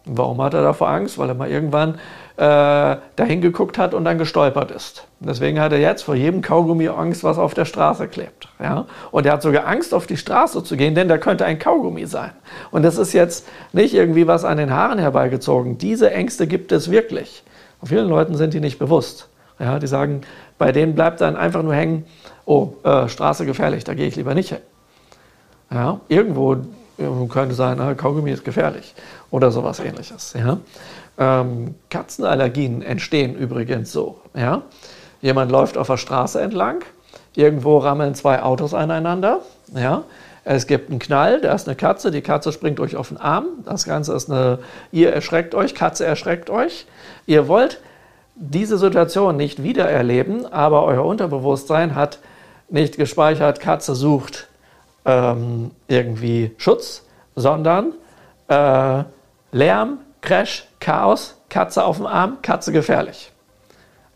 Warum 0.05 0.41
hat 0.41 0.53
er 0.53 0.61
davor 0.61 0.89
Angst? 0.89 1.17
Weil 1.17 1.29
er 1.29 1.35
mal 1.35 1.49
irgendwann 1.49 1.99
dahin 2.35 3.41
geguckt 3.41 3.77
hat 3.77 3.93
und 3.93 4.05
dann 4.05 4.17
gestolpert 4.17 4.71
ist. 4.71 5.05
Deswegen 5.19 5.59
hat 5.59 5.71
er 5.71 5.79
jetzt 5.79 6.01
vor 6.01 6.15
jedem 6.15 6.41
Kaugummi 6.41 6.87
Angst, 6.87 7.23
was 7.23 7.37
auf 7.37 7.53
der 7.53 7.65
Straße 7.65 8.07
klebt. 8.07 8.47
Ja? 8.59 8.87
Und 9.11 9.25
er 9.27 9.33
hat 9.33 9.43
sogar 9.43 9.67
Angst, 9.67 9.93
auf 9.93 10.07
die 10.07 10.17
Straße 10.17 10.63
zu 10.63 10.75
gehen, 10.75 10.95
denn 10.95 11.07
da 11.07 11.19
könnte 11.19 11.45
ein 11.45 11.59
Kaugummi 11.59 12.07
sein. 12.07 12.31
Und 12.71 12.81
das 12.83 12.97
ist 12.97 13.13
jetzt 13.13 13.47
nicht 13.71 13.93
irgendwie 13.93 14.25
was 14.25 14.45
an 14.45 14.57
den 14.57 14.71
Haaren 14.71 14.97
herbeigezogen. 14.97 15.77
Diese 15.77 16.11
Ängste 16.11 16.47
gibt 16.47 16.71
es 16.71 16.89
wirklich. 16.89 17.43
Und 17.81 17.89
vielen 17.89 18.09
Leuten 18.09 18.35
sind 18.35 18.53
die 18.55 18.59
nicht 18.59 18.79
bewusst. 18.79 19.29
Ja, 19.59 19.77
die 19.77 19.87
sagen, 19.87 20.21
bei 20.57 20.71
denen 20.71 20.95
bleibt 20.95 21.21
dann 21.21 21.35
einfach 21.35 21.61
nur 21.61 21.75
hängen, 21.75 22.05
oh, 22.45 22.69
äh, 22.83 23.07
Straße 23.07 23.45
gefährlich, 23.45 23.83
da 23.83 23.93
gehe 23.93 24.07
ich 24.07 24.15
lieber 24.15 24.33
nicht 24.33 24.49
hin. 24.49 24.61
Ja, 25.71 25.99
irgendwo 26.07 26.57
könnte 27.29 27.55
sein, 27.55 27.79
äh, 27.79 27.95
Kaugummi 27.95 28.31
ist 28.31 28.43
gefährlich 28.43 28.95
oder 29.31 29.51
sowas 29.51 29.79
ähnliches. 29.79 30.33
Ja. 30.37 30.57
Ähm, 31.17 31.75
Katzenallergien 31.89 32.81
entstehen 32.81 33.35
übrigens 33.35 33.91
so. 33.91 34.19
Ja? 34.35 34.63
Jemand 35.21 35.51
läuft 35.51 35.77
auf 35.77 35.87
der 35.87 35.97
Straße 35.97 36.41
entlang, 36.41 36.83
irgendwo 37.35 37.77
rammeln 37.77 38.15
zwei 38.15 38.41
Autos 38.41 38.73
aneinander. 38.73 39.41
Ja? 39.75 40.03
Es 40.45 40.67
gibt 40.67 40.89
einen 40.89 40.99
Knall, 40.99 41.39
da 41.39 41.53
ist 41.53 41.67
eine 41.67 41.75
Katze, 41.75 42.11
die 42.11 42.21
Katze 42.21 42.51
springt 42.51 42.79
euch 42.79 42.95
auf 42.95 43.09
den 43.09 43.17
Arm. 43.17 43.45
Das 43.65 43.85
Ganze 43.85 44.13
ist 44.13 44.29
eine, 44.29 44.59
ihr 44.91 45.13
erschreckt 45.13 45.55
euch, 45.55 45.73
Katze 45.73 46.05
erschreckt 46.05 46.49
euch. 46.49 46.85
Ihr 47.25 47.47
wollt 47.47 47.79
diese 48.35 48.77
Situation 48.77 49.37
nicht 49.37 49.63
wiedererleben, 49.63 50.51
aber 50.51 50.83
euer 50.83 51.05
Unterbewusstsein 51.05 51.95
hat 51.95 52.19
nicht 52.69 52.97
gespeichert, 52.97 53.59
Katze 53.59 53.95
sucht 53.95 54.47
ähm, 55.05 55.71
irgendwie 55.87 56.51
Schutz, 56.57 57.03
sondern 57.35 57.93
äh, 58.47 59.03
Lärm, 59.51 59.99
Crash, 60.23 60.65
Chaos, 60.79 61.35
Katze 61.49 61.83
auf 61.83 61.97
dem 61.97 62.07
Arm, 62.07 62.37
Katze 62.41 62.71
gefährlich. 62.71 63.31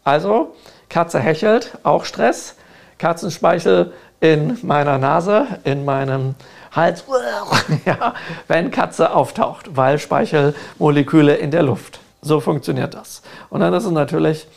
Also, 0.03 0.55
Katze 0.89 1.19
hechelt, 1.19 1.77
auch 1.83 2.05
Stress. 2.05 2.55
Katzenspeichel 2.97 3.93
in 4.19 4.57
meiner 4.63 4.97
Nase, 4.97 5.45
in 5.63 5.85
meinem 5.85 6.33
Hals, 6.71 7.03
ja, 7.85 8.13
wenn 8.47 8.71
Katze 8.71 9.13
auftaucht, 9.13 9.75
weil 9.75 9.99
Speichelmoleküle 9.99 11.35
in 11.35 11.51
der 11.51 11.63
Luft. 11.63 11.99
So 12.21 12.39
funktioniert 12.39 12.93
das. 12.95 13.21
Und 13.49 13.59
dann 13.59 13.73
ist 13.73 13.85
es 13.85 13.91
natürlich 13.91 14.47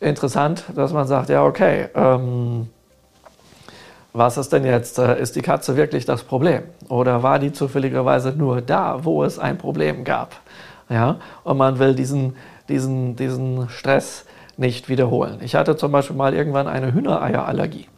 interessant, 0.00 0.64
dass 0.74 0.92
man 0.92 1.06
sagt, 1.06 1.30
ja, 1.30 1.44
okay, 1.44 1.88
ähm, 1.94 2.68
was 4.12 4.36
ist 4.36 4.52
denn 4.52 4.64
jetzt? 4.64 4.98
Äh, 4.98 5.20
ist 5.20 5.36
die 5.36 5.42
Katze 5.42 5.76
wirklich 5.76 6.04
das 6.04 6.24
Problem? 6.24 6.62
Oder 6.88 7.22
war 7.22 7.38
die 7.38 7.52
zufälligerweise 7.52 8.32
nur 8.32 8.60
da, 8.60 9.04
wo 9.04 9.24
es 9.24 9.38
ein 9.38 9.56
Problem 9.56 10.04
gab? 10.04 10.36
Ja? 10.90 11.16
Und 11.44 11.56
man 11.56 11.78
will 11.78 11.94
diesen, 11.94 12.36
diesen, 12.68 13.16
diesen 13.16 13.68
Stress 13.70 14.26
nicht 14.56 14.90
wiederholen. 14.90 15.38
Ich 15.40 15.54
hatte 15.54 15.76
zum 15.76 15.92
Beispiel 15.92 16.16
mal 16.16 16.34
irgendwann 16.34 16.68
eine 16.68 16.92
Hühnereierallergie. 16.92 17.88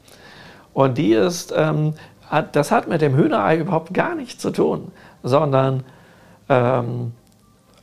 Und 0.72 0.96
die 0.98 1.12
ist, 1.12 1.52
ähm, 1.56 1.94
hat, 2.28 2.54
das 2.54 2.70
hat 2.70 2.86
mit 2.88 3.02
dem 3.02 3.16
Hühnerei 3.16 3.58
überhaupt 3.58 3.92
gar 3.92 4.14
nichts 4.14 4.40
zu 4.40 4.50
tun, 4.50 4.92
sondern 5.22 5.82
ähm, 6.48 7.12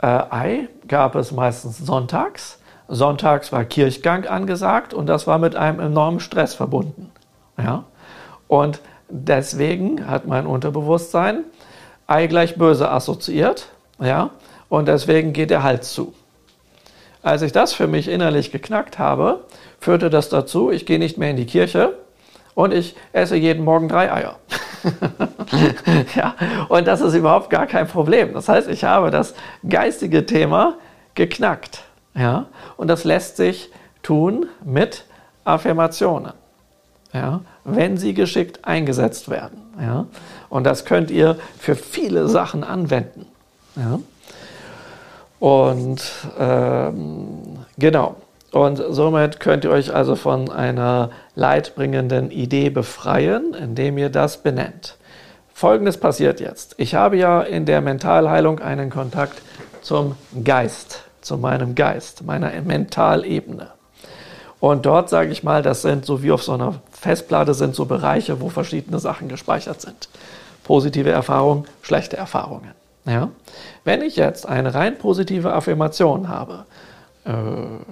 äh, 0.02 0.08
Ei 0.08 0.70
gab 0.88 1.16
es 1.16 1.32
meistens 1.32 1.78
sonntags. 1.80 2.60
Sonntags 2.88 3.52
war 3.52 3.66
Kirchgang 3.66 4.26
angesagt 4.26 4.94
und 4.94 5.08
das 5.08 5.28
war 5.28 5.38
mit 5.38 5.56
einem 5.56 5.80
enormen 5.80 6.20
Stress 6.20 6.56
verbunden. 6.56 7.12
Ja? 7.58 7.84
Und 8.48 8.82
deswegen 9.10 10.08
hat 10.08 10.26
mein 10.26 10.48
Unterbewusstsein 10.48 11.44
Ei 12.08 12.26
gleich 12.26 12.56
böse 12.56 12.90
assoziiert. 12.90 13.68
Ja? 14.00 14.32
Und 14.70 14.88
deswegen 14.88 15.34
geht 15.34 15.50
der 15.50 15.64
Hals 15.64 15.94
zu. 15.94 16.14
Als 17.22 17.42
ich 17.42 17.52
das 17.52 17.74
für 17.74 17.88
mich 17.88 18.08
innerlich 18.08 18.52
geknackt 18.52 18.98
habe, 18.98 19.44
führte 19.80 20.10
das 20.10 20.30
dazu, 20.30 20.72
ich 20.72 20.86
gehe 20.86 21.00
nicht 21.00 21.18
mehr 21.18 21.32
in 21.32 21.36
die 21.36 21.46
Kirche 21.46 21.98
und 22.56 22.74
ich 22.74 22.96
esse 23.12 23.36
jeden 23.36 23.64
Morgen 23.64 23.90
drei 23.90 24.12
Eier. 24.12 24.36
ja, 26.16 26.36
und 26.70 26.88
das 26.88 27.02
ist 27.02 27.14
überhaupt 27.14 27.50
gar 27.50 27.68
kein 27.68 27.88
Problem. 27.88 28.34
Das 28.34 28.48
heißt, 28.48 28.70
ich 28.70 28.86
habe 28.86 29.12
das 29.12 29.34
geistige 29.68 30.26
Thema 30.26 30.76
geknackt. 31.16 31.84
Ja, 32.16 32.46
und 32.78 32.88
das 32.88 33.04
lässt 33.04 33.38
sich 33.38 33.72
tun 34.02 34.48
mit 34.64 35.06
Affirmationen. 35.44 36.34
Ja, 37.14 37.42
wenn 37.64 37.98
sie 37.98 38.14
geschickt 38.14 38.64
eingesetzt 38.66 39.30
werden. 39.30 39.62
Ja, 39.82 40.06
und 40.50 40.64
das 40.64 40.86
könnt 40.86 41.12
ihr 41.12 41.38
für 41.58 41.76
viele 41.76 42.28
Sachen 42.28 42.64
anwenden. 42.64 43.26
Ja. 43.76 44.00
Und 45.40 46.02
ähm, 46.38 47.60
genau. 47.78 48.16
Und 48.52 48.82
somit 48.90 49.40
könnt 49.40 49.64
ihr 49.64 49.72
euch 49.72 49.94
also 49.94 50.16
von 50.16 50.52
einer 50.52 51.12
leidbringenden 51.36 52.32
Idee 52.32 52.70
befreien, 52.70 53.54
indem 53.54 53.98
ihr 53.98 54.10
das 54.10 54.38
benennt. 54.42 54.98
Folgendes 55.54 55.98
passiert 55.98 56.40
jetzt. 56.40 56.76
Ich 56.78 56.96
habe 56.96 57.18
ja 57.18 57.42
in 57.42 57.66
der 57.66 57.82
Mentalheilung 57.82 58.60
einen 58.60 58.90
Kontakt 58.90 59.42
zum 59.82 60.16
Geist, 60.44 61.04
zu 61.22 61.38
meinem 61.38 61.76
Geist, 61.76 62.24
meiner 62.24 62.50
Mentalebene. 62.62 63.68
Und 64.60 64.86
dort 64.86 65.10
sage 65.10 65.32
ich 65.32 65.44
mal, 65.44 65.62
das 65.62 65.82
sind 65.82 66.06
so 66.06 66.24
wie 66.24 66.32
auf 66.32 66.44
so 66.44 66.54
einer 66.54 66.76
Festplatte 66.92 67.54
sind 67.54 67.76
so 67.76 67.86
Bereiche, 67.86 68.42
wo 68.42 68.50
verschiedene 68.50 69.00
Sachen 69.00 69.30
gespeichert 69.30 69.80
sind. 69.80 70.10
Positive 70.64 71.10
Erfahrungen, 71.10 71.66
schlechte 71.82 72.18
Erfahrungen. 72.18 72.72
Ja? 73.06 73.30
Wenn 73.84 74.02
ich 74.02 74.16
jetzt 74.16 74.48
eine 74.48 74.74
rein 74.74 74.98
positive 74.98 75.54
Affirmation 75.54 76.30
habe, 76.30 76.66
äh, 77.26 77.34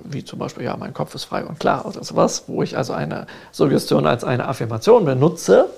wie 0.04 0.24
zum 0.24 0.40
Beispiel, 0.40 0.64
ja, 0.64 0.76
mein 0.78 0.94
Kopf 0.94 1.16
ist 1.16 1.26
frei 1.26 1.46
und 1.46 1.60
klar 1.60 1.86
oder 1.86 2.04
sowas, 2.04 2.46
wo 2.48 2.64
ich 2.64 2.78
also 2.78 2.94
eine 2.94 3.28
Suggestion 3.52 4.06
als 4.08 4.24
eine 4.24 4.48
Affirmation 4.48 5.06
benutze, 5.06 5.70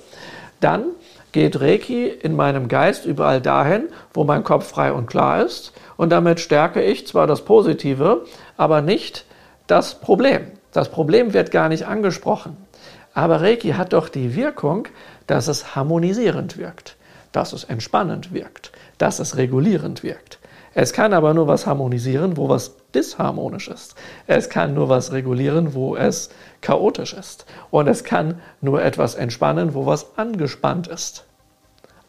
dann 0.60 0.86
geht 1.32 1.60
Reiki 1.62 2.08
in 2.08 2.36
meinem 2.36 2.68
Geist 2.68 3.06
überall 3.06 3.42
dahin, 3.42 3.90
wo 4.14 4.24
mein 4.24 4.44
Kopf 4.44 4.68
frei 4.68 4.92
und 4.94 5.08
klar 5.08 5.44
ist. 5.44 5.74
Und 5.96 6.10
damit 6.12 6.40
stärke 6.40 6.82
ich 6.82 7.08
zwar 7.08 7.28
das 7.28 7.46
Positive, 7.46 8.26
aber 8.58 8.82
nicht 8.82 9.26
das 9.68 10.00
Problem. 10.00 10.48
Das 10.72 10.90
Problem 10.90 11.34
wird 11.34 11.52
gar 11.52 11.70
nicht 11.70 11.86
angesprochen. 11.86 12.58
Aber 13.14 13.42
Reiki 13.42 13.72
hat 13.72 13.94
doch 13.94 14.10
die 14.10 14.36
Wirkung, 14.36 14.88
dass 15.28 15.48
es 15.48 15.76
harmonisierend 15.76 16.58
wirkt, 16.58 16.96
dass 17.32 17.54
es 17.54 17.64
entspannend 17.64 18.34
wirkt, 18.34 18.72
dass 19.00 19.20
es 19.20 19.36
regulierend 19.36 20.04
wirkt. 20.04 20.38
Es 20.76 20.94
kann 20.94 21.14
aber 21.14 21.34
nur 21.34 21.48
was 21.48 21.66
harmonisieren, 21.66 22.38
wo 22.38 22.48
was 22.48 22.76
disharmonisch 22.94 23.70
ist. 23.70 23.96
Es 24.28 24.50
kann 24.50 24.76
nur 24.76 24.88
was 24.88 25.12
regulieren, 25.12 25.74
wo 25.74 25.96
es 25.96 26.30
chaotisch 26.62 27.14
ist. 27.14 27.46
Und 27.72 27.88
es 27.88 28.04
kann 28.04 28.40
nur 28.62 28.84
etwas 28.84 29.16
entspannen, 29.16 29.74
wo 29.74 29.88
was 29.88 30.18
angespannt 30.18 30.88
ist. 30.88 31.26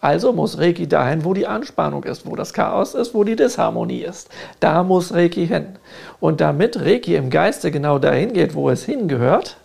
Also 0.03 0.33
muss 0.33 0.59
Reiki 0.59 0.89
dahin, 0.89 1.25
wo 1.25 1.35
die 1.35 1.47
Anspannung 1.47 2.05
ist, 2.05 2.27
wo 2.27 2.35
das 2.35 2.53
Chaos 2.53 2.95
ist, 2.95 3.15
wo 3.15 3.23
die 3.25 3.37
Disharmonie 3.37 4.03
ist. 4.03 4.31
Da 4.59 4.83
muss 4.83 5.13
Reiki 5.13 5.47
hin. 5.47 5.77
Und 6.21 6.41
damit 6.41 6.81
Reiki 6.81 7.17
im 7.17 7.29
Geiste 7.29 7.71
genau 7.71 7.99
dahin 7.99 8.33
geht, 8.33 8.55
wo 8.55 8.71
es 8.71 8.85
hingehört, 8.85 9.57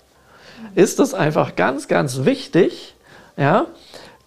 ist 0.73 0.99
es 0.99 1.13
einfach 1.13 1.55
ganz, 1.55 1.87
ganz 1.87 2.25
wichtig, 2.25 2.95
ja, 3.37 3.67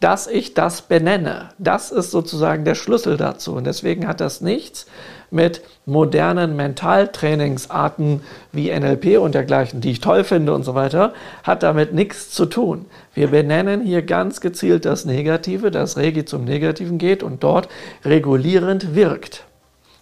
dass 0.00 0.26
ich 0.26 0.54
das 0.54 0.82
benenne. 0.82 1.48
Das 1.58 1.90
ist 1.90 2.10
sozusagen 2.10 2.64
der 2.64 2.74
Schlüssel 2.74 3.16
dazu. 3.16 3.54
Und 3.54 3.66
deswegen 3.66 4.06
hat 4.06 4.20
das 4.20 4.40
nichts 4.40 4.86
mit 5.30 5.62
modernen 5.86 6.56
Mentaltrainingsarten 6.56 8.22
wie 8.52 8.70
NLP 8.70 9.18
und 9.18 9.34
dergleichen, 9.34 9.80
die 9.80 9.90
ich 9.90 10.00
toll 10.00 10.24
finde 10.24 10.54
und 10.54 10.62
so 10.62 10.74
weiter, 10.74 11.12
hat 11.42 11.62
damit 11.62 11.92
nichts 11.92 12.30
zu 12.30 12.46
tun. 12.46 12.86
Wir 13.14 13.28
benennen 13.28 13.82
hier 13.82 14.02
ganz 14.02 14.40
gezielt 14.40 14.84
das 14.84 15.04
Negative, 15.04 15.70
das 15.70 15.96
Regi 15.96 16.24
zum 16.24 16.44
Negativen 16.44 16.98
geht 16.98 17.22
und 17.22 17.42
dort 17.42 17.68
regulierend 18.04 18.94
wirkt. 18.94 19.44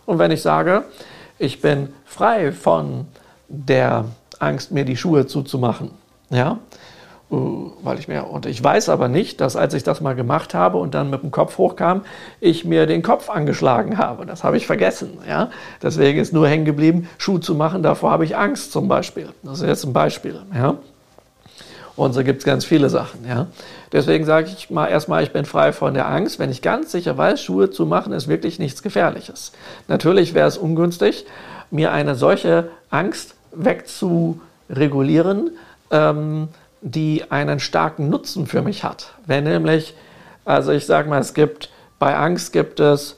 Und 0.04 0.18
wenn 0.18 0.30
ich 0.30 0.42
sage, 0.42 0.84
ich 1.38 1.60
bin 1.60 1.88
frei 2.04 2.52
von 2.52 3.06
der 3.48 4.04
Angst, 4.38 4.70
mir 4.70 4.84
die 4.84 4.96
Schuhe 4.96 5.26
zuzumachen, 5.26 5.90
ja, 6.30 6.58
weil 7.28 7.98
ich 7.98 8.06
mir, 8.06 8.28
und 8.28 8.46
ich 8.46 8.62
weiß 8.62 8.88
aber 8.88 9.08
nicht, 9.08 9.40
dass 9.40 9.56
als 9.56 9.74
ich 9.74 9.82
das 9.82 10.00
mal 10.00 10.14
gemacht 10.14 10.54
habe 10.54 10.78
und 10.78 10.94
dann 10.94 11.10
mit 11.10 11.22
dem 11.22 11.32
Kopf 11.32 11.58
hochkam, 11.58 12.02
ich 12.40 12.64
mir 12.64 12.86
den 12.86 13.02
Kopf 13.02 13.28
angeschlagen 13.30 13.98
habe. 13.98 14.26
Das 14.26 14.44
habe 14.44 14.56
ich 14.56 14.66
vergessen. 14.66 15.18
Ja? 15.28 15.50
Deswegen 15.82 16.20
ist 16.20 16.32
nur 16.32 16.46
hängen 16.46 16.64
geblieben, 16.64 17.08
Schuh 17.18 17.38
zu 17.38 17.56
machen, 17.56 17.82
davor 17.82 18.12
habe 18.12 18.24
ich 18.24 18.36
Angst 18.36 18.70
zum 18.70 18.86
Beispiel. 18.86 19.30
Das 19.42 19.60
ist 19.60 19.66
jetzt 19.66 19.84
ein 19.84 19.92
Beispiel. 19.92 20.40
Ja? 20.54 20.76
Und 21.96 22.12
so 22.12 22.22
gibt 22.22 22.40
es 22.40 22.44
ganz 22.44 22.64
viele 22.64 22.90
Sachen. 22.90 23.26
Ja? 23.26 23.48
Deswegen 23.90 24.24
sage 24.24 24.48
ich 24.56 24.70
mal 24.70 24.86
erstmal, 24.86 25.24
ich 25.24 25.32
bin 25.32 25.44
frei 25.46 25.72
von 25.72 25.94
der 25.94 26.08
Angst, 26.08 26.38
wenn 26.38 26.50
ich 26.50 26.62
ganz 26.62 26.92
sicher 26.92 27.18
weiß, 27.18 27.42
Schuhe 27.42 27.70
zu 27.70 27.86
machen 27.86 28.12
ist 28.12 28.28
wirklich 28.28 28.60
nichts 28.60 28.84
Gefährliches. 28.84 29.50
Natürlich 29.88 30.32
wäre 30.34 30.46
es 30.46 30.58
ungünstig, 30.58 31.26
mir 31.72 31.90
eine 31.90 32.14
solche 32.14 32.68
Angst 32.90 33.34
wegzuregulieren. 33.52 35.50
Ähm, 35.90 36.48
die 36.80 37.30
einen 37.30 37.60
starken 37.60 38.08
Nutzen 38.08 38.46
für 38.46 38.62
mich 38.62 38.84
hat. 38.84 39.14
Wenn 39.26 39.44
nämlich, 39.44 39.94
also 40.44 40.72
ich 40.72 40.86
sage 40.86 41.08
mal, 41.08 41.20
es 41.20 41.34
gibt 41.34 41.70
bei 41.98 42.14
Angst 42.14 42.52
gibt 42.52 42.80
es 42.80 43.16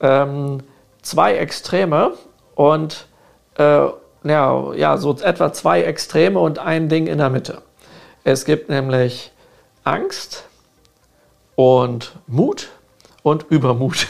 ähm, 0.00 0.58
zwei 1.00 1.36
Extreme 1.36 2.12
und 2.54 3.06
äh, 3.56 3.86
ja, 4.24 4.74
ja, 4.74 4.96
so 4.98 5.16
etwa 5.20 5.52
zwei 5.52 5.82
Extreme 5.82 6.38
und 6.38 6.58
ein 6.58 6.88
Ding 6.88 7.06
in 7.06 7.18
der 7.18 7.30
Mitte. 7.30 7.62
Es 8.24 8.44
gibt 8.44 8.68
nämlich 8.68 9.32
Angst 9.84 10.44
und 11.56 12.12
Mut 12.26 12.70
und 13.22 13.46
Übermut. 13.50 14.06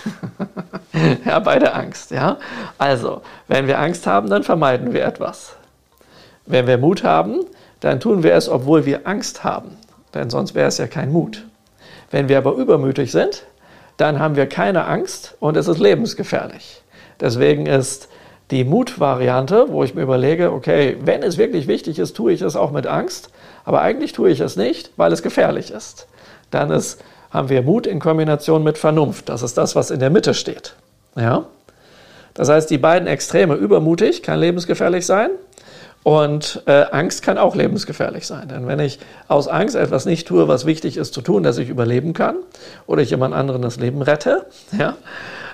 ja, 1.24 1.38
bei 1.38 1.58
der 1.58 1.74
Angst, 1.74 2.10
ja. 2.10 2.38
Also, 2.76 3.22
wenn 3.48 3.66
wir 3.66 3.78
Angst 3.78 4.06
haben, 4.06 4.28
dann 4.28 4.42
vermeiden 4.42 4.92
wir 4.92 5.04
etwas. 5.04 5.56
Wenn 6.44 6.66
wir 6.66 6.76
Mut 6.76 7.04
haben, 7.04 7.46
dann 7.82 7.98
tun 7.98 8.22
wir 8.22 8.34
es, 8.34 8.48
obwohl 8.48 8.86
wir 8.86 9.06
Angst 9.06 9.44
haben, 9.44 9.76
denn 10.14 10.30
sonst 10.30 10.54
wäre 10.54 10.68
es 10.68 10.78
ja 10.78 10.86
kein 10.86 11.12
Mut. 11.12 11.44
Wenn 12.10 12.28
wir 12.28 12.38
aber 12.38 12.54
übermütig 12.54 13.10
sind, 13.10 13.44
dann 13.96 14.20
haben 14.20 14.36
wir 14.36 14.46
keine 14.46 14.86
Angst 14.86 15.36
und 15.40 15.56
es 15.56 15.66
ist 15.66 15.78
lebensgefährlich. 15.78 16.80
Deswegen 17.20 17.66
ist 17.66 18.08
die 18.52 18.64
Mutvariante, 18.64 19.66
wo 19.70 19.82
ich 19.82 19.94
mir 19.94 20.02
überlege, 20.02 20.52
okay, 20.52 20.96
wenn 21.02 21.24
es 21.24 21.38
wirklich 21.38 21.66
wichtig 21.66 21.98
ist, 21.98 22.14
tue 22.14 22.32
ich 22.32 22.42
es 22.42 22.54
auch 22.54 22.70
mit 22.70 22.86
Angst, 22.86 23.30
aber 23.64 23.80
eigentlich 23.80 24.12
tue 24.12 24.30
ich 24.30 24.38
es 24.40 24.56
nicht, 24.56 24.92
weil 24.96 25.12
es 25.12 25.22
gefährlich 25.22 25.72
ist. 25.72 26.06
Dann 26.52 26.70
ist, 26.70 27.02
haben 27.30 27.48
wir 27.48 27.62
Mut 27.62 27.88
in 27.88 27.98
Kombination 27.98 28.62
mit 28.62 28.78
Vernunft. 28.78 29.28
Das 29.28 29.42
ist 29.42 29.58
das, 29.58 29.74
was 29.74 29.90
in 29.90 29.98
der 29.98 30.10
Mitte 30.10 30.34
steht. 30.34 30.74
Ja? 31.16 31.46
Das 32.34 32.48
heißt, 32.48 32.70
die 32.70 32.78
beiden 32.78 33.08
Extreme, 33.08 33.54
übermutig 33.54 34.22
kann 34.22 34.38
lebensgefährlich 34.38 35.04
sein 35.04 35.30
und 36.02 36.62
äh, 36.66 36.84
Angst 36.90 37.22
kann 37.22 37.38
auch 37.38 37.54
lebensgefährlich 37.54 38.26
sein. 38.26 38.48
Denn 38.48 38.66
wenn 38.66 38.80
ich 38.80 38.98
aus 39.28 39.48
Angst 39.48 39.76
etwas 39.76 40.04
nicht 40.04 40.26
tue, 40.26 40.48
was 40.48 40.66
wichtig 40.66 40.96
ist 40.96 41.14
zu 41.14 41.20
tun, 41.20 41.42
dass 41.42 41.58
ich 41.58 41.68
überleben 41.68 42.12
kann 42.12 42.36
oder 42.86 43.02
ich 43.02 43.10
jemand 43.10 43.34
anderen 43.34 43.62
das 43.62 43.76
Leben 43.76 44.02
rette, 44.02 44.46
ja, 44.78 44.96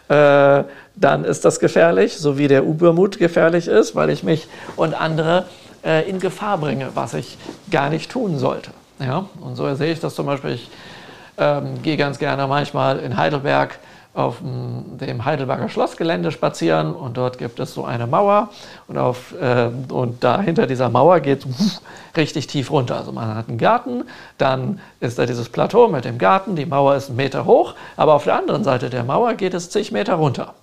äh, 0.08 0.64
dann 0.96 1.24
ist 1.24 1.44
das 1.44 1.60
gefährlich, 1.60 2.16
so 2.16 2.38
wie 2.38 2.48
der 2.48 2.62
Übermut 2.62 3.18
gefährlich 3.18 3.68
ist, 3.68 3.94
weil 3.94 4.10
ich 4.10 4.22
mich 4.22 4.48
und 4.76 4.98
andere 4.98 5.44
äh, 5.84 6.08
in 6.08 6.18
Gefahr 6.18 6.58
bringe, 6.58 6.88
was 6.94 7.14
ich 7.14 7.36
gar 7.70 7.90
nicht 7.90 8.10
tun 8.10 8.38
sollte. 8.38 8.70
Ja? 8.98 9.26
Und 9.40 9.56
so 9.56 9.72
sehe 9.74 9.92
ich 9.92 10.00
das 10.00 10.14
zum 10.14 10.26
Beispiel. 10.26 10.52
Ich 10.52 10.70
ähm, 11.36 11.82
gehe 11.82 11.96
ganz 11.96 12.18
gerne 12.18 12.46
manchmal 12.46 12.98
in 12.98 13.16
Heidelberg 13.16 13.78
auf 14.14 14.38
dem 14.40 15.24
Heidelberger 15.24 15.68
Schlossgelände 15.68 16.32
spazieren 16.32 16.92
und 16.92 17.16
dort 17.16 17.38
gibt 17.38 17.60
es 17.60 17.74
so 17.74 17.84
eine 17.84 18.06
Mauer 18.06 18.48
und, 18.88 18.98
auf, 18.98 19.34
äh, 19.40 19.70
und 19.92 20.24
da 20.24 20.40
hinter 20.40 20.66
dieser 20.66 20.88
Mauer 20.88 21.20
geht 21.20 21.46
es 21.46 21.82
richtig 22.16 22.48
tief 22.48 22.70
runter. 22.70 22.96
Also 22.96 23.12
man 23.12 23.34
hat 23.36 23.48
einen 23.48 23.58
Garten, 23.58 24.04
dann 24.38 24.80
ist 25.00 25.18
da 25.18 25.26
dieses 25.26 25.48
Plateau 25.48 25.88
mit 25.88 26.04
dem 26.04 26.18
Garten, 26.18 26.56
die 26.56 26.66
Mauer 26.66 26.96
ist 26.96 27.08
einen 27.08 27.16
Meter 27.16 27.44
hoch, 27.44 27.74
aber 27.96 28.14
auf 28.14 28.24
der 28.24 28.36
anderen 28.36 28.64
Seite 28.64 28.90
der 28.90 29.04
Mauer 29.04 29.34
geht 29.34 29.54
es 29.54 29.70
zig 29.70 29.92
Meter 29.92 30.14
runter. 30.14 30.54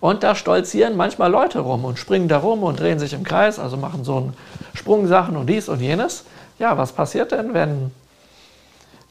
Und 0.00 0.22
da 0.22 0.34
stolzieren 0.34 0.96
manchmal 0.96 1.30
Leute 1.30 1.58
rum 1.60 1.84
und 1.84 1.98
springen 1.98 2.28
da 2.28 2.38
rum 2.38 2.62
und 2.62 2.80
drehen 2.80 2.98
sich 2.98 3.12
im 3.12 3.24
Kreis, 3.24 3.58
also 3.58 3.76
machen 3.76 4.04
so 4.04 4.16
einen 4.16 4.36
Sprungsachen 4.72 5.36
und 5.36 5.46
dies 5.46 5.68
und 5.68 5.80
jenes. 5.80 6.24
Ja, 6.58 6.78
was 6.78 6.92
passiert 6.92 7.32
denn, 7.32 7.52
wenn 7.52 7.90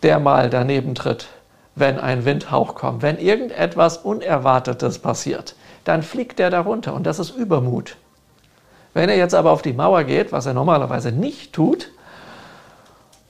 der 0.01 0.19
mal 0.19 0.49
daneben 0.49 0.95
tritt? 0.95 1.27
Wenn 1.75 1.99
ein 1.99 2.25
Windhauch 2.25 2.75
kommt, 2.75 3.01
wenn 3.01 3.17
irgendetwas 3.17 3.97
Unerwartetes 3.97 4.99
passiert, 4.99 5.55
dann 5.83 6.03
fliegt 6.03 6.39
er 6.39 6.49
darunter 6.49 6.93
und 6.93 7.05
das 7.05 7.19
ist 7.19 7.31
Übermut. 7.31 7.95
Wenn 8.93 9.09
er 9.09 9.17
jetzt 9.17 9.35
aber 9.35 9.51
auf 9.51 9.61
die 9.61 9.73
Mauer 9.73 10.03
geht, 10.03 10.31
was 10.31 10.45
er 10.45 10.53
normalerweise 10.53 11.11
nicht 11.11 11.53
tut, 11.53 11.91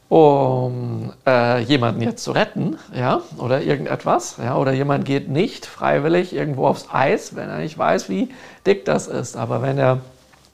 um 0.09 1.13
äh, 1.27 1.61
jemanden 1.61 2.01
jetzt 2.01 2.23
zu 2.23 2.31
retten, 2.31 2.77
ja, 2.95 3.21
oder 3.37 3.61
irgendetwas, 3.61 4.37
ja, 4.43 4.57
oder 4.57 4.73
jemand 4.73 5.05
geht 5.05 5.29
nicht 5.29 5.67
freiwillig 5.67 6.33
irgendwo 6.33 6.65
aufs 6.65 6.87
Eis, 6.91 7.35
wenn 7.35 7.47
er 7.47 7.59
nicht 7.59 7.77
weiß, 7.77 8.09
wie 8.09 8.29
dick 8.65 8.85
das 8.85 9.07
ist. 9.07 9.37
Aber 9.37 9.61
wenn 9.61 9.77
er 9.77 9.99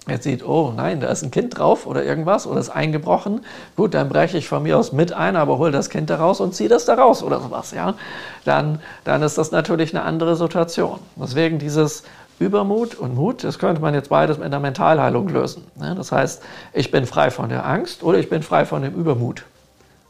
jetzt 0.08 0.24
sieht, 0.24 0.46
oh 0.46 0.72
nein, 0.76 1.00
da 1.00 1.08
ist 1.08 1.24
ein 1.24 1.32
Kind 1.32 1.58
drauf 1.58 1.88
oder 1.88 2.04
irgendwas 2.04 2.46
oder 2.46 2.60
ist 2.60 2.70
eingebrochen, 2.70 3.42
gut, 3.76 3.94
dann 3.94 4.10
breche 4.10 4.38
ich 4.38 4.48
von 4.48 4.64
mir 4.64 4.78
aus 4.78 4.92
mit 4.92 5.14
ein, 5.14 5.36
aber 5.36 5.58
hole 5.58 5.72
das 5.72 5.90
Kind 5.90 6.10
da 6.10 6.18
raus 6.18 6.40
und 6.40 6.54
ziehe 6.54 6.70
das 6.70 6.86
da 6.86 6.94
raus 6.96 7.24
oder 7.24 7.40
sowas, 7.40 7.72
ja, 7.72 7.96
dann, 8.44 8.80
dann 9.04 9.24
ist 9.24 9.38
das 9.38 9.52
natürlich 9.52 9.96
eine 9.96 10.04
andere 10.04 10.36
Situation. 10.36 11.00
Deswegen 11.16 11.60
dieses 11.60 12.04
Übermut 12.38 12.96
und 12.96 13.16
Mut, 13.16 13.44
das 13.44 13.60
könnte 13.60 13.82
man 13.82 13.94
jetzt 13.94 14.10
beides 14.10 14.38
mit 14.38 14.48
einer 14.48 14.60
Mentalheilung 14.60 15.30
lösen. 15.30 15.66
Ne? 15.76 15.96
Das 15.96 16.12
heißt, 16.12 16.44
ich 16.74 16.92
bin 16.92 17.06
frei 17.06 17.32
von 17.32 17.50
der 17.50 17.66
Angst 17.66 18.04
oder 18.04 18.18
ich 18.18 18.30
bin 18.30 18.44
frei 18.44 18.66
von 18.66 18.82
dem 18.82 18.94
Übermut. 18.94 19.44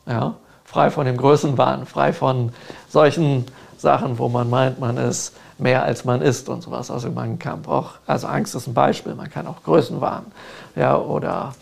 Ja? 0.08 0.36
Frei 0.64 0.90
von 0.90 1.06
dem 1.06 1.18
Größenwahn, 1.18 1.86
frei 1.86 2.14
von 2.14 2.52
solchen 2.90 3.46
Sachen, 3.86 4.18
wo 4.18 4.28
man 4.30 4.50
meint, 4.50 4.80
man 4.80 4.98
ist 4.98 5.36
mehr 5.60 5.84
als 5.84 6.06
man 6.06 6.22
ist 6.24 6.50
und 6.50 6.64
sowas. 6.64 6.90
Also 6.90 7.12
man 7.12 7.38
kann 7.38 7.66
auch, 7.68 7.92
also 8.08 8.26
Angst 8.26 8.56
ist 8.56 8.68
ein 8.68 8.74
Beispiel, 8.74 9.14
man 9.14 9.30
kann 9.30 9.46
auch 9.46 9.62
Größenwahn 9.64 10.26
ja, 10.76 10.98
oder 10.98 11.54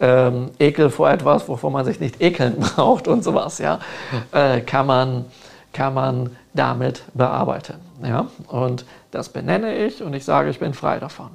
ähm, 0.00 0.50
Ekel 0.58 0.90
vor 0.90 1.08
etwas, 1.08 1.48
wovor 1.48 1.70
man 1.70 1.84
sich 1.84 2.00
nicht 2.00 2.20
ekeln 2.20 2.56
braucht 2.60 3.06
und 3.06 3.22
sowas, 3.22 3.58
ja, 3.58 3.78
äh, 4.32 4.60
kann, 4.60 4.86
man, 4.86 5.24
kann 5.72 5.94
man 5.94 6.36
damit 6.52 7.02
bearbeiten. 7.14 7.74
Ja? 8.02 8.26
Und 8.48 8.84
das 9.12 9.28
benenne 9.28 9.86
ich 9.86 10.02
und 10.02 10.14
ich 10.14 10.24
sage, 10.24 10.50
ich 10.50 10.58
bin 10.58 10.74
frei 10.74 10.98
davon. 10.98 11.30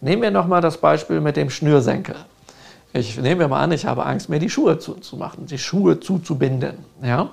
Nehmen 0.00 0.22
wir 0.22 0.32
nochmal 0.32 0.60
das 0.60 0.78
Beispiel 0.78 1.20
mit 1.20 1.36
dem 1.36 1.50
Schnürsenkel. 1.50 2.16
Ich 2.92 3.16
nehme 3.16 3.44
mir 3.44 3.48
mal 3.48 3.62
an, 3.62 3.70
ich 3.70 3.86
habe 3.86 4.04
Angst, 4.04 4.28
mir 4.28 4.40
die 4.40 4.50
Schuhe 4.50 4.78
zuzumachen, 4.80 5.46
die 5.46 5.58
Schuhe 5.58 6.00
zuzubinden. 6.00 6.84
Ja? 7.00 7.30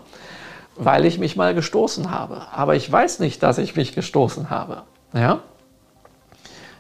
Weil 0.84 1.06
ich 1.06 1.20
mich 1.20 1.36
mal 1.36 1.54
gestoßen 1.54 2.10
habe. 2.10 2.42
Aber 2.52 2.76
ich 2.76 2.92
weiß 2.92 3.20
nicht, 3.20 3.44
dass 3.44 3.60
ich 3.60 3.76
mich 3.76 3.94
gestoßen 3.94 4.50
habe. 4.50 4.82
Ja? 5.14 5.40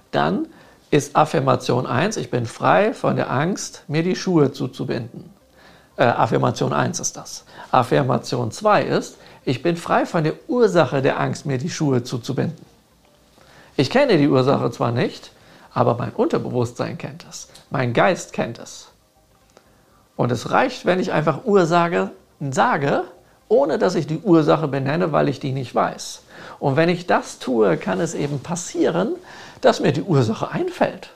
Dann 0.09 0.47
ist 0.89 1.15
Affirmation 1.15 1.85
1, 1.85 2.17
ich 2.17 2.31
bin 2.31 2.47
frei 2.47 2.93
von 2.93 3.15
der 3.15 3.29
Angst, 3.29 3.83
mir 3.87 4.01
die 4.01 4.15
Schuhe 4.15 4.51
zuzubinden. 4.51 5.29
Äh, 5.97 6.05
Affirmation 6.05 6.73
1 6.73 6.99
ist 6.99 7.15
das. 7.15 7.45
Affirmation 7.69 8.51
2 8.51 8.83
ist, 8.83 9.17
ich 9.45 9.61
bin 9.61 9.77
frei 9.77 10.07
von 10.07 10.23
der 10.23 10.33
Ursache 10.47 11.03
der 11.03 11.19
Angst, 11.19 11.45
mir 11.45 11.59
die 11.59 11.69
Schuhe 11.69 12.03
zuzubinden. 12.03 12.65
Ich 13.77 13.91
kenne 13.91 14.17
die 14.17 14.27
Ursache 14.27 14.71
zwar 14.71 14.91
nicht, 14.91 15.31
aber 15.73 15.95
mein 15.95 16.11
Unterbewusstsein 16.11 16.97
kennt 16.97 17.25
es. 17.29 17.49
Mein 17.69 17.93
Geist 17.93 18.33
kennt 18.33 18.57
es. 18.57 18.89
Und 20.15 20.31
es 20.31 20.49
reicht, 20.49 20.87
wenn 20.87 20.99
ich 20.99 21.11
einfach 21.11 21.45
Ursache 21.45 22.11
sage 22.39 23.03
ohne 23.51 23.77
dass 23.77 23.95
ich 23.95 24.07
die 24.07 24.19
Ursache 24.19 24.69
benenne, 24.69 25.11
weil 25.11 25.27
ich 25.27 25.41
die 25.41 25.51
nicht 25.51 25.75
weiß. 25.75 26.21
Und 26.59 26.77
wenn 26.77 26.87
ich 26.87 27.05
das 27.05 27.37
tue, 27.37 27.75
kann 27.75 27.99
es 27.99 28.13
eben 28.13 28.39
passieren, 28.39 29.15
dass 29.59 29.81
mir 29.81 29.91
die 29.91 30.03
Ursache 30.03 30.49
einfällt. 30.49 31.09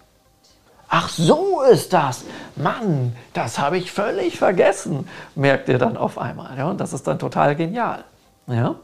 Ach, 0.89 1.07
so 1.07 1.61
ist 1.61 1.93
das. 1.93 2.25
Mann, 2.57 3.15
das 3.33 3.57
habe 3.57 3.77
ich 3.77 3.89
völlig 3.89 4.37
vergessen, 4.37 5.07
merkt 5.35 5.69
ihr 5.69 5.77
dann 5.77 5.95
auf 5.95 6.17
einmal. 6.17 6.57
Ja? 6.57 6.69
Und 6.69 6.81
das 6.81 6.91
ist 6.91 7.07
dann 7.07 7.19
total 7.19 7.55
genial. 7.55 8.03
Ja? 8.47 8.75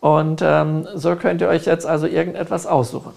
Und 0.00 0.42
ähm, 0.42 0.88
so 0.92 1.14
könnt 1.14 1.40
ihr 1.42 1.48
euch 1.48 1.66
jetzt 1.66 1.86
also 1.86 2.08
irgendetwas 2.08 2.66
aussuchen. 2.66 3.12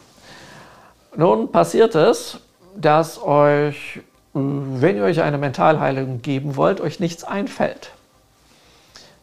Nun 1.15 1.51
passiert 1.51 1.95
es, 1.95 2.37
dass 2.77 3.19
euch, 3.19 4.01
wenn 4.33 4.95
ihr 4.95 5.03
euch 5.03 5.23
eine 5.23 5.39
Mentalheilung 5.39 6.21
geben 6.21 6.55
wollt, 6.55 6.81
euch 6.81 6.99
nichts 6.99 7.23
einfällt. 7.23 7.93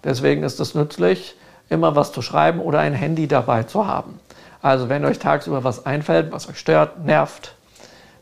Deswegen 0.07 0.45
ist 0.45 0.61
es 0.61 0.77
nützlich, 0.77 1.35
immer 1.69 1.97
was 1.97 2.13
zu 2.13 2.23
schreiben 2.23 2.61
oder 2.61 2.79
ein 2.79 2.95
Handy 2.95 3.27
dabei 3.27 3.65
zu 3.65 3.89
haben. 3.89 4.21
Also 4.63 4.89
wenn 4.89 5.05
euch 5.05 5.19
tagsüber 5.19 5.65
was 5.65 5.85
einfällt, 5.85 6.31
was 6.31 6.49
euch 6.49 6.59
stört, 6.59 7.05
nervt, 7.05 7.57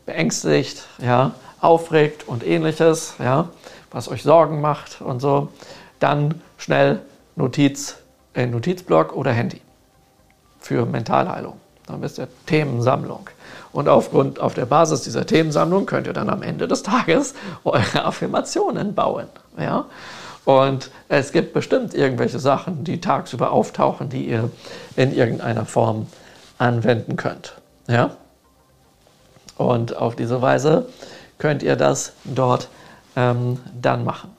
beängstigt, 0.06 0.82
ja, 0.98 1.32
aufregt 1.60 2.26
und 2.26 2.44
ähnliches, 2.44 3.16
ja, 3.18 3.50
was 3.90 4.08
euch 4.08 4.22
Sorgen 4.22 4.62
macht 4.62 5.02
und 5.02 5.20
so, 5.20 5.48
dann 6.00 6.40
schnell 6.56 7.00
Notiz 7.36 7.98
in 8.32 8.50
Notizblock 8.50 9.14
oder 9.14 9.32
Handy 9.32 9.60
für 10.60 10.86
Mentalheilung. 10.86 11.60
Dann 11.86 12.00
wisst 12.00 12.18
ihr 12.18 12.28
Themensammlung. 12.46 13.28
Und 13.72 13.90
aufgrund, 13.90 14.40
auf 14.40 14.54
der 14.54 14.64
Basis 14.64 15.02
dieser 15.02 15.26
Themensammlung 15.26 15.84
könnt 15.84 16.06
ihr 16.06 16.14
dann 16.14 16.30
am 16.30 16.42
Ende 16.42 16.66
des 16.66 16.82
Tages 16.82 17.34
eure 17.64 18.06
Affirmationen 18.06 18.94
bauen. 18.94 19.26
Ja? 19.58 19.84
Und 20.44 20.90
es 21.08 21.32
gibt 21.32 21.54
bestimmt 21.54 21.94
irgendwelche 21.94 22.38
Sachen, 22.38 22.84
die 22.84 23.00
tagsüber 23.00 23.50
auftauchen, 23.50 24.08
die 24.10 24.26
ihr 24.26 24.50
in 24.96 25.14
irgendeiner 25.14 25.64
Form 25.64 26.06
anwenden 26.58 27.16
könnt. 27.16 27.54
Ja? 27.88 28.16
Und 29.56 29.96
auf 29.96 30.16
diese 30.16 30.42
Weise 30.42 30.86
könnt 31.38 31.62
ihr 31.62 31.76
das 31.76 32.12
dort 32.24 32.68
ähm, 33.16 33.58
dann 33.80 34.04
machen. 34.04 34.30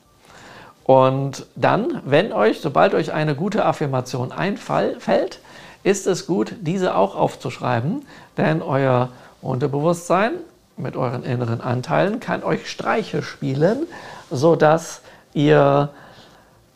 Und 0.84 1.48
dann, 1.56 2.02
wenn 2.06 2.32
euch, 2.32 2.62
sobald 2.62 2.94
euch 2.94 3.12
eine 3.12 3.36
gute 3.36 3.66
Affirmation 3.66 4.32
einfällt, 4.32 5.40
ist 5.84 6.06
es 6.06 6.28
gut, 6.28 6.56
diese 6.62 6.96
auch 6.96 7.16
aufzuschreiben, 7.16 8.06
denn 8.38 8.62
euer 8.62 9.10
Unterbewusstsein 9.42 10.34
mit 10.78 10.96
euren 10.96 11.24
inneren 11.24 11.62
Anteilen 11.62 12.20
kann 12.20 12.44
euch 12.44 12.70
Streiche 12.70 13.24
spielen, 13.24 13.88
sodass 14.30 15.02
ihr 15.36 15.90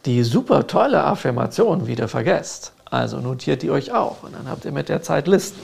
die 0.05 0.23
super 0.23 0.67
tolle 0.67 1.03
Affirmation 1.03 1.87
wieder 1.87 2.07
vergesst. 2.07 2.73
Also 2.91 3.17
notiert 3.19 3.61
die 3.61 3.69
euch 3.69 3.91
auch 3.91 4.23
und 4.23 4.33
dann 4.33 4.49
habt 4.49 4.65
ihr 4.65 4.71
mit 4.71 4.89
der 4.89 5.03
Zeit 5.03 5.27
Listen. 5.27 5.59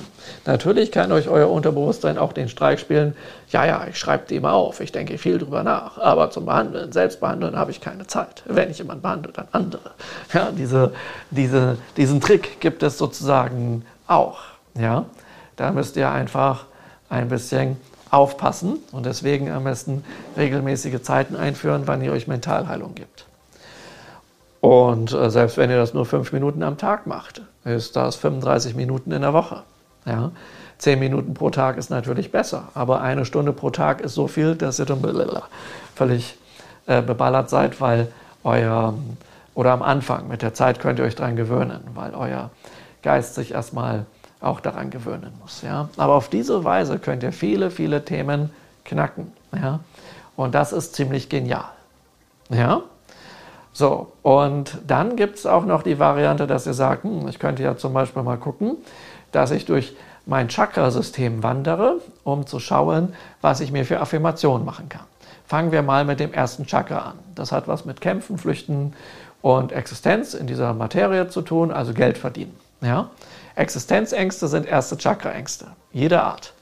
Natürlich 0.45 0.91
kann 0.91 1.11
euch 1.11 1.27
euer 1.27 1.49
Unterbewusstsein 1.49 2.19
auch 2.19 2.33
den 2.33 2.49
Streich 2.49 2.79
spielen, 2.79 3.15
ja, 3.49 3.65
ja, 3.65 3.87
ich 3.89 3.97
schreibe 3.97 4.25
die 4.29 4.35
immer 4.35 4.53
auf, 4.53 4.79
ich 4.79 4.91
denke 4.91 5.17
viel 5.17 5.39
drüber 5.39 5.63
nach, 5.63 5.97
aber 5.97 6.29
zum 6.29 6.45
Behandeln, 6.45 6.91
selbst 6.91 7.19
behandeln 7.19 7.57
habe 7.57 7.71
ich 7.71 7.81
keine 7.81 8.05
Zeit. 8.05 8.43
Wenn 8.45 8.69
ich 8.69 8.77
jemanden 8.77 9.01
behandle, 9.01 9.31
dann 9.31 9.47
andere. 9.53 9.91
Ja, 10.33 10.51
diese, 10.51 10.93
diese, 11.31 11.77
diesen 11.97 12.21
Trick 12.21 12.59
gibt 12.59 12.83
es 12.83 12.99
sozusagen 12.99 13.83
auch. 14.05 14.41
Ja, 14.77 15.05
da 15.55 15.71
müsst 15.71 15.95
ihr 15.97 16.11
einfach 16.11 16.65
ein 17.09 17.29
bisschen 17.29 17.77
aufpassen 18.15 18.77
und 18.91 19.05
deswegen 19.05 19.51
am 19.51 19.65
besten 19.65 20.03
regelmäßige 20.37 21.01
Zeiten 21.01 21.35
einführen, 21.35 21.83
wann 21.85 22.01
ihr 22.01 22.11
euch 22.11 22.27
Mentalheilung 22.27 22.95
gibt. 22.95 23.25
Und 24.61 25.13
äh, 25.13 25.29
selbst 25.29 25.57
wenn 25.57 25.69
ihr 25.69 25.77
das 25.77 25.93
nur 25.93 26.05
fünf 26.05 26.31
Minuten 26.31 26.63
am 26.63 26.77
Tag 26.77 27.05
macht, 27.05 27.43
ist 27.65 27.95
das 27.95 28.15
35 28.15 28.75
Minuten 28.75 29.11
in 29.11 29.21
der 29.21 29.33
Woche. 29.33 29.61
Ja? 30.05 30.31
Zehn 30.77 30.99
Minuten 30.99 31.33
pro 31.33 31.49
Tag 31.49 31.77
ist 31.77 31.89
natürlich 31.89 32.31
besser, 32.31 32.69
aber 32.73 33.01
eine 33.01 33.25
Stunde 33.25 33.53
pro 33.53 33.69
Tag 33.69 34.01
ist 34.01 34.15
so 34.15 34.27
viel, 34.27 34.55
dass 34.55 34.79
ihr 34.79 34.85
dann 34.85 35.01
völlig 35.95 36.37
äh, 36.87 37.01
beballert 37.01 37.49
seid, 37.49 37.79
weil 37.79 38.07
euer, 38.43 38.93
oder 39.53 39.71
am 39.71 39.81
Anfang, 39.81 40.27
mit 40.27 40.41
der 40.41 40.53
Zeit 40.53 40.79
könnt 40.79 40.99
ihr 40.99 41.05
euch 41.05 41.15
daran 41.15 41.35
gewöhnen, 41.35 41.81
weil 41.93 42.13
euer 42.13 42.49
Geist 43.03 43.35
sich 43.35 43.53
erstmal 43.53 44.05
auch 44.45 44.59
daran 44.59 44.89
gewöhnen 44.89 45.33
muss. 45.41 45.61
Ja? 45.61 45.89
Aber 45.97 46.13
auf 46.13 46.29
diese 46.29 46.63
Weise 46.63 46.99
könnt 46.99 47.23
ihr 47.23 47.31
viele, 47.31 47.71
viele 47.71 48.05
Themen 48.05 48.51
knacken. 48.83 49.31
Ja? 49.53 49.79
Und 50.35 50.55
das 50.55 50.73
ist 50.73 50.95
ziemlich 50.95 51.29
genial. 51.29 51.65
Ja? 52.49 52.81
So, 53.73 54.13
und 54.21 54.77
dann 54.87 55.15
gibt 55.15 55.37
es 55.37 55.45
auch 55.45 55.65
noch 55.65 55.83
die 55.83 55.99
Variante, 55.99 56.47
dass 56.47 56.65
ihr 56.65 56.73
sagt, 56.73 57.03
hm, 57.03 57.27
ich 57.27 57.39
könnte 57.39 57.63
ja 57.63 57.75
zum 57.75 57.93
Beispiel 57.93 58.23
mal 58.23 58.37
gucken, 58.37 58.77
dass 59.31 59.51
ich 59.51 59.65
durch 59.65 59.95
mein 60.25 60.49
Chakrasystem 60.49 61.43
wandere, 61.43 61.99
um 62.23 62.47
zu 62.47 62.59
schauen, 62.59 63.13
was 63.41 63.59
ich 63.59 63.71
mir 63.71 63.85
für 63.85 63.99
Affirmationen 63.99 64.65
machen 64.65 64.89
kann. 64.89 65.03
Fangen 65.45 65.71
wir 65.71 65.81
mal 65.81 66.05
mit 66.05 66.19
dem 66.19 66.33
ersten 66.33 66.65
Chakra 66.65 66.99
an. 66.99 67.19
Das 67.35 67.51
hat 67.51 67.67
was 67.67 67.85
mit 67.85 68.01
Kämpfen, 68.01 68.37
Flüchten 68.37 68.93
und 69.41 69.71
Existenz 69.71 70.33
in 70.33 70.47
dieser 70.47 70.73
Materie 70.73 71.27
zu 71.27 71.41
tun, 71.41 71.71
also 71.71 71.93
Geld 71.93 72.17
verdienen. 72.17 72.55
Ja? 72.81 73.09
Existenzängste 73.55 74.47
sind 74.47 74.67
erste 74.67 74.97
Chakra-Ängste, 74.97 75.67
jeder 75.91 76.23
Art. 76.23 76.53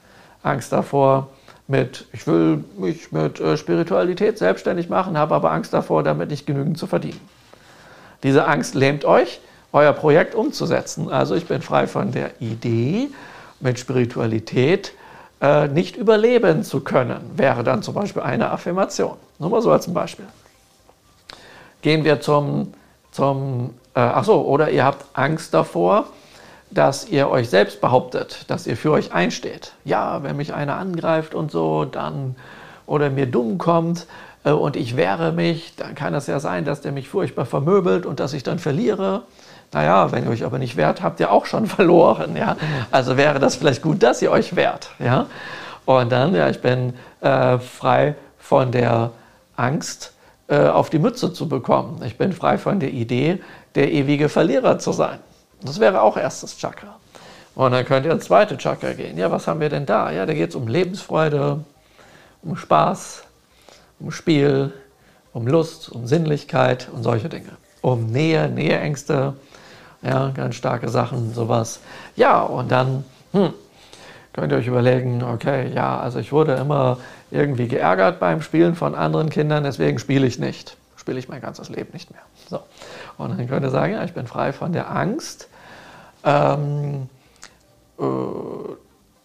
Angst 0.42 0.72
davor, 0.72 1.28
mit, 1.66 2.06
ich 2.12 2.26
will 2.26 2.62
mich 2.76 3.10
mit 3.10 3.40
äh, 3.40 3.56
Spiritualität 3.56 4.38
selbstständig 4.38 4.88
machen, 4.88 5.16
habe 5.16 5.34
aber 5.34 5.50
Angst 5.50 5.72
davor, 5.72 6.02
damit 6.02 6.30
nicht 6.30 6.46
genügend 6.46 6.78
zu 6.78 6.86
verdienen. 6.86 7.20
Diese 8.22 8.46
Angst 8.46 8.74
lähmt 8.74 9.04
euch, 9.04 9.40
euer 9.72 9.92
Projekt 9.92 10.34
umzusetzen. 10.34 11.10
Also 11.10 11.34
ich 11.34 11.46
bin 11.46 11.62
frei 11.62 11.86
von 11.86 12.12
der 12.12 12.30
Idee, 12.40 13.08
mit 13.60 13.78
Spiritualität 13.78 14.92
äh, 15.40 15.68
nicht 15.68 15.96
überleben 15.96 16.62
zu 16.62 16.80
können, 16.80 17.32
wäre 17.36 17.64
dann 17.64 17.82
zum 17.82 17.94
Beispiel 17.94 18.22
eine 18.22 18.50
Affirmation. 18.50 19.16
Nur 19.38 19.50
mal 19.50 19.62
so 19.62 19.72
als 19.72 19.86
ein 19.86 19.94
Beispiel. 19.94 20.26
Gehen 21.82 22.04
wir 22.04 22.20
zum, 22.20 22.74
zum 23.10 23.70
äh, 23.94 24.00
ach 24.00 24.24
so, 24.24 24.42
oder 24.42 24.70
ihr 24.70 24.84
habt 24.84 25.04
Angst 25.12 25.54
davor, 25.54 26.06
dass 26.74 27.08
ihr 27.08 27.30
euch 27.30 27.48
selbst 27.48 27.80
behauptet, 27.80 28.44
dass 28.48 28.66
ihr 28.66 28.76
für 28.76 28.90
euch 28.90 29.12
einsteht. 29.12 29.72
Ja, 29.84 30.22
wenn 30.22 30.36
mich 30.36 30.52
einer 30.52 30.76
angreift 30.76 31.34
und 31.34 31.50
so, 31.50 31.84
dann 31.84 32.34
oder 32.86 33.10
mir 33.10 33.26
dumm 33.26 33.58
kommt 33.58 34.06
äh, 34.44 34.50
und 34.50 34.76
ich 34.76 34.96
wehre 34.96 35.32
mich, 35.32 35.74
dann 35.76 35.94
kann 35.94 36.14
es 36.14 36.26
ja 36.26 36.40
sein, 36.40 36.64
dass 36.64 36.80
der 36.80 36.92
mich 36.92 37.08
furchtbar 37.08 37.46
vermöbelt 37.46 38.06
und 38.06 38.20
dass 38.20 38.32
ich 38.32 38.42
dann 38.42 38.58
verliere. 38.58 39.22
Naja, 39.72 40.12
wenn 40.12 40.24
ihr 40.24 40.30
euch 40.30 40.44
aber 40.44 40.58
nicht 40.58 40.76
wehrt, 40.76 41.02
habt 41.02 41.20
ihr 41.20 41.30
auch 41.30 41.46
schon 41.46 41.66
verloren. 41.66 42.36
Ja? 42.36 42.56
Also 42.90 43.16
wäre 43.16 43.38
das 43.38 43.56
vielleicht 43.56 43.82
gut, 43.82 44.02
dass 44.02 44.20
ihr 44.20 44.30
euch 44.30 44.56
wehrt. 44.56 44.90
Ja? 44.98 45.26
Und 45.84 46.10
dann, 46.12 46.34
ja, 46.34 46.48
ich 46.48 46.60
bin 46.60 46.94
äh, 47.20 47.58
frei 47.58 48.16
von 48.38 48.72
der 48.72 49.12
Angst, 49.56 50.12
äh, 50.48 50.66
auf 50.66 50.90
die 50.90 50.98
Mütze 50.98 51.32
zu 51.32 51.48
bekommen. 51.48 52.02
Ich 52.04 52.18
bin 52.18 52.32
frei 52.32 52.58
von 52.58 52.80
der 52.80 52.90
Idee, 52.90 53.40
der 53.74 53.92
ewige 53.92 54.28
Verlierer 54.28 54.78
zu 54.78 54.92
sein. 54.92 55.18
Das 55.64 55.80
wäre 55.80 56.02
auch 56.02 56.16
erstes 56.16 56.56
Chakra. 56.58 56.96
Und 57.54 57.72
dann 57.72 57.84
könnt 57.84 58.04
ihr 58.04 58.12
ins 58.12 58.24
zweite 58.24 58.58
Chakra 58.58 58.92
gehen. 58.92 59.16
Ja, 59.16 59.30
was 59.30 59.46
haben 59.46 59.60
wir 59.60 59.68
denn 59.68 59.86
da? 59.86 60.10
Ja, 60.10 60.26
da 60.26 60.34
geht 60.34 60.50
es 60.50 60.54
um 60.56 60.68
Lebensfreude, 60.68 61.64
um 62.42 62.56
Spaß, 62.56 63.24
um 64.00 64.10
Spiel, 64.10 64.72
um 65.32 65.46
Lust, 65.46 65.90
um 65.90 66.06
Sinnlichkeit 66.06 66.88
und 66.92 67.02
solche 67.02 67.28
Dinge. 67.28 67.50
Um 67.80 68.06
Nähe, 68.06 68.48
Näheängste, 68.48 69.34
ja, 70.02 70.30
ganz 70.30 70.56
starke 70.56 70.88
Sachen, 70.88 71.32
sowas. 71.32 71.80
Ja, 72.16 72.42
und 72.42 72.70
dann 72.70 73.04
hm, 73.32 73.54
könnt 74.32 74.52
ihr 74.52 74.58
euch 74.58 74.66
überlegen, 74.66 75.22
okay, 75.22 75.72
ja, 75.72 75.98
also 75.98 76.18
ich 76.18 76.32
wurde 76.32 76.54
immer 76.54 76.98
irgendwie 77.30 77.68
geärgert 77.68 78.20
beim 78.20 78.42
Spielen 78.42 78.74
von 78.74 78.94
anderen 78.94 79.30
Kindern, 79.30 79.64
deswegen 79.64 79.98
spiele 79.98 80.26
ich 80.26 80.38
nicht. 80.38 80.76
Spiele 80.96 81.18
ich 81.18 81.28
mein 81.28 81.40
ganzes 81.40 81.68
Leben 81.68 81.90
nicht 81.92 82.10
mehr. 82.10 82.22
So. 82.48 82.60
Und 83.18 83.38
dann 83.38 83.48
könnt 83.48 83.64
ihr 83.64 83.70
sagen, 83.70 83.92
ja, 83.92 84.04
ich 84.04 84.14
bin 84.14 84.26
frei 84.26 84.52
von 84.52 84.72
der 84.72 84.90
Angst, 84.90 85.48
ähm, 86.24 87.08
äh, 87.98 88.04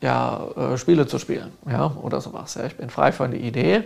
ja, 0.01 0.47
äh, 0.55 0.77
Spiele 0.77 1.07
zu 1.07 1.19
spielen 1.19 1.51
ja, 1.69 1.91
oder 2.01 2.21
sowas. 2.21 2.55
Ja. 2.55 2.65
Ich 2.65 2.77
bin 2.77 2.89
frei 2.89 3.11
von 3.11 3.31
der 3.31 3.39
Idee, 3.39 3.83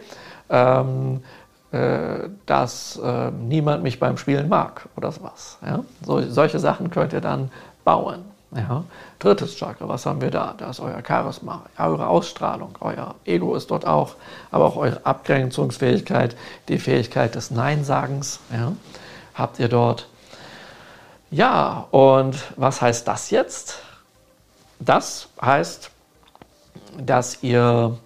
ähm, 0.50 1.24
äh, 1.72 2.30
dass 2.46 3.00
äh, 3.04 3.32
niemand 3.32 3.84
mich 3.84 4.00
beim 4.00 4.18
Spielen 4.18 4.48
mag 4.50 4.88
oder 4.96 5.12
sowas. 5.12 5.58
Ja. 5.66 5.84
So, 6.06 6.22
solche 6.30 6.60
Sachen 6.60 6.92
könnt 6.92 7.14
ihr 7.14 7.22
dann 7.22 7.52
bauen. 7.84 8.26
Ja. 8.56 8.84
Drittes 9.18 9.56
Chakra, 9.56 9.90
was 9.90 10.06
haben 10.06 10.22
wir 10.22 10.30
da? 10.30 10.54
Da 10.56 10.70
ist 10.70 10.80
euer 10.80 11.02
Charisma, 11.06 11.64
eure 11.80 12.08
Ausstrahlung, 12.08 12.78
euer 12.82 13.16
Ego 13.26 13.56
ist 13.56 13.72
dort 13.72 13.88
auch, 13.88 14.16
aber 14.52 14.66
auch 14.66 14.76
eure 14.76 15.04
Abgrenzungsfähigkeit, 15.04 16.36
die 16.68 16.78
Fähigkeit 16.78 17.34
des 17.34 17.50
Neinsagens 17.50 18.40
ja, 18.52 18.74
habt 19.34 19.58
ihr 19.58 19.70
dort. 19.70 20.08
Ja, 21.34 21.88
und 21.90 22.36
was 22.58 22.80
heißt 22.80 23.08
das 23.08 23.32
jetzt? 23.32 23.80
Das 24.80 25.30
heißt, 25.42 25.90
dass 27.04 27.42
ihr 27.42 27.98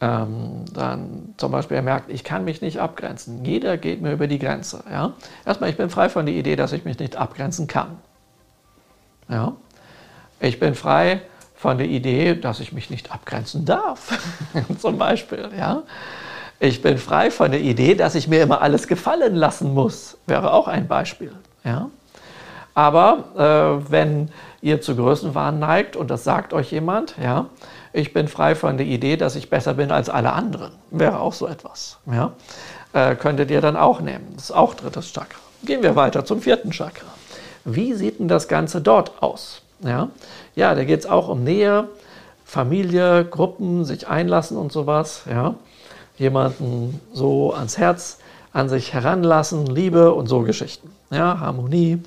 ähm, 0.00 0.64
dann 0.72 1.34
zum 1.36 1.52
Beispiel 1.52 1.80
merkt, 1.82 2.10
ich 2.10 2.24
kann 2.24 2.44
mich 2.44 2.60
nicht 2.60 2.80
abgrenzen. 2.80 3.44
Jeder 3.44 3.76
geht 3.76 4.02
mir 4.02 4.10
über 4.10 4.26
die 4.26 4.40
Grenze. 4.40 4.82
Ja? 4.90 5.12
Erstmal, 5.46 5.70
ich 5.70 5.76
bin 5.76 5.88
frei 5.88 6.08
von 6.08 6.26
der 6.26 6.34
Idee, 6.34 6.56
dass 6.56 6.72
ich 6.72 6.84
mich 6.84 6.98
nicht 6.98 7.14
abgrenzen 7.14 7.68
kann. 7.68 7.96
Ja? 9.28 9.52
Ich 10.40 10.58
bin 10.58 10.74
frei 10.74 11.22
von 11.54 11.78
der 11.78 11.86
Idee, 11.86 12.34
dass 12.34 12.58
ich 12.58 12.72
mich 12.72 12.90
nicht 12.90 13.12
abgrenzen 13.12 13.66
darf, 13.66 14.18
zum 14.80 14.98
Beispiel. 14.98 15.48
Ja? 15.56 15.84
Ich 16.58 16.82
bin 16.82 16.98
frei 16.98 17.30
von 17.30 17.52
der 17.52 17.60
Idee, 17.60 17.94
dass 17.94 18.16
ich 18.16 18.26
mir 18.26 18.42
immer 18.42 18.62
alles 18.62 18.88
gefallen 18.88 19.36
lassen 19.36 19.74
muss, 19.74 20.18
wäre 20.26 20.52
auch 20.52 20.66
ein 20.66 20.88
Beispiel. 20.88 21.32
Ja? 21.62 21.88
Aber 22.78 23.24
äh, 23.36 23.90
wenn 23.90 24.30
ihr 24.60 24.80
zu 24.80 24.94
Größenwahn 24.94 25.58
neigt 25.58 25.96
und 25.96 26.12
das 26.12 26.22
sagt 26.22 26.52
euch 26.52 26.70
jemand, 26.70 27.16
ja, 27.20 27.46
ich 27.92 28.12
bin 28.12 28.28
frei 28.28 28.54
von 28.54 28.76
der 28.76 28.86
Idee, 28.86 29.16
dass 29.16 29.34
ich 29.34 29.50
besser 29.50 29.74
bin 29.74 29.90
als 29.90 30.08
alle 30.08 30.32
anderen, 30.32 30.70
wäre 30.92 31.18
auch 31.18 31.32
so 31.32 31.48
etwas. 31.48 31.98
Ja? 32.06 32.34
Äh, 32.92 33.16
könntet 33.16 33.50
ihr 33.50 33.60
dann 33.60 33.76
auch 33.76 34.00
nehmen. 34.00 34.28
Das 34.36 34.44
ist 34.44 34.50
auch 34.52 34.74
drittes 34.74 35.12
Chakra. 35.12 35.40
Gehen 35.64 35.82
wir 35.82 35.96
weiter 35.96 36.24
zum 36.24 36.40
vierten 36.40 36.70
Chakra. 36.70 37.08
Wie 37.64 37.94
sieht 37.94 38.20
denn 38.20 38.28
das 38.28 38.46
Ganze 38.46 38.80
dort 38.80 39.24
aus? 39.24 39.62
Ja, 39.80 40.10
ja 40.54 40.76
da 40.76 40.84
geht 40.84 41.00
es 41.00 41.06
auch 41.06 41.26
um 41.26 41.42
Nähe, 41.42 41.88
Familie, 42.44 43.24
Gruppen, 43.24 43.86
sich 43.86 44.06
einlassen 44.06 44.56
und 44.56 44.70
sowas. 44.70 45.22
Ja? 45.28 45.56
Jemanden 46.16 47.00
so 47.12 47.52
ans 47.54 47.76
Herz 47.76 48.18
an 48.52 48.68
sich 48.68 48.94
heranlassen, 48.94 49.66
Liebe 49.66 50.14
und 50.14 50.28
so 50.28 50.42
Geschichten. 50.42 50.92
Ja, 51.10 51.40
Harmonie. 51.40 52.02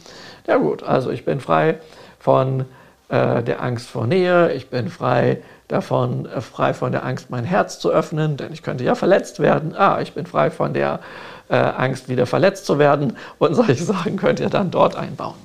Ja 0.52 0.58
gut, 0.58 0.84
also 0.84 1.12
ich 1.12 1.24
bin 1.24 1.40
frei 1.40 1.78
von 2.20 2.66
äh, 3.08 3.42
der 3.42 3.64
Angst 3.64 3.90
vor 3.90 4.06
Nähe, 4.06 4.52
ich 4.52 4.70
bin 4.70 4.90
frei 4.90 5.38
davon, 5.70 6.26
äh, 6.26 6.42
frei 6.42 6.74
von 6.74 6.92
der 6.92 7.06
Angst, 7.06 7.30
mein 7.30 7.46
Herz 7.46 7.80
zu 7.80 7.90
öffnen, 7.90 8.36
denn 8.36 8.52
ich 8.52 8.62
könnte 8.62 8.84
ja 8.84 8.96
verletzt 8.96 9.40
werden. 9.40 9.74
Ah, 9.74 10.02
ich 10.02 10.12
bin 10.12 10.26
frei 10.26 10.52
von 10.52 10.74
der 10.74 11.00
äh, 11.48 11.56
Angst, 11.56 12.10
wieder 12.10 12.26
verletzt 12.26 12.66
zu 12.66 12.80
werden 12.80 13.16
und 13.40 13.56
solche 13.56 13.82
Sachen 13.86 14.18
könnt 14.18 14.42
ihr 14.42 14.50
dann 14.50 14.72
dort 14.72 14.98
einbauen. 14.98 15.36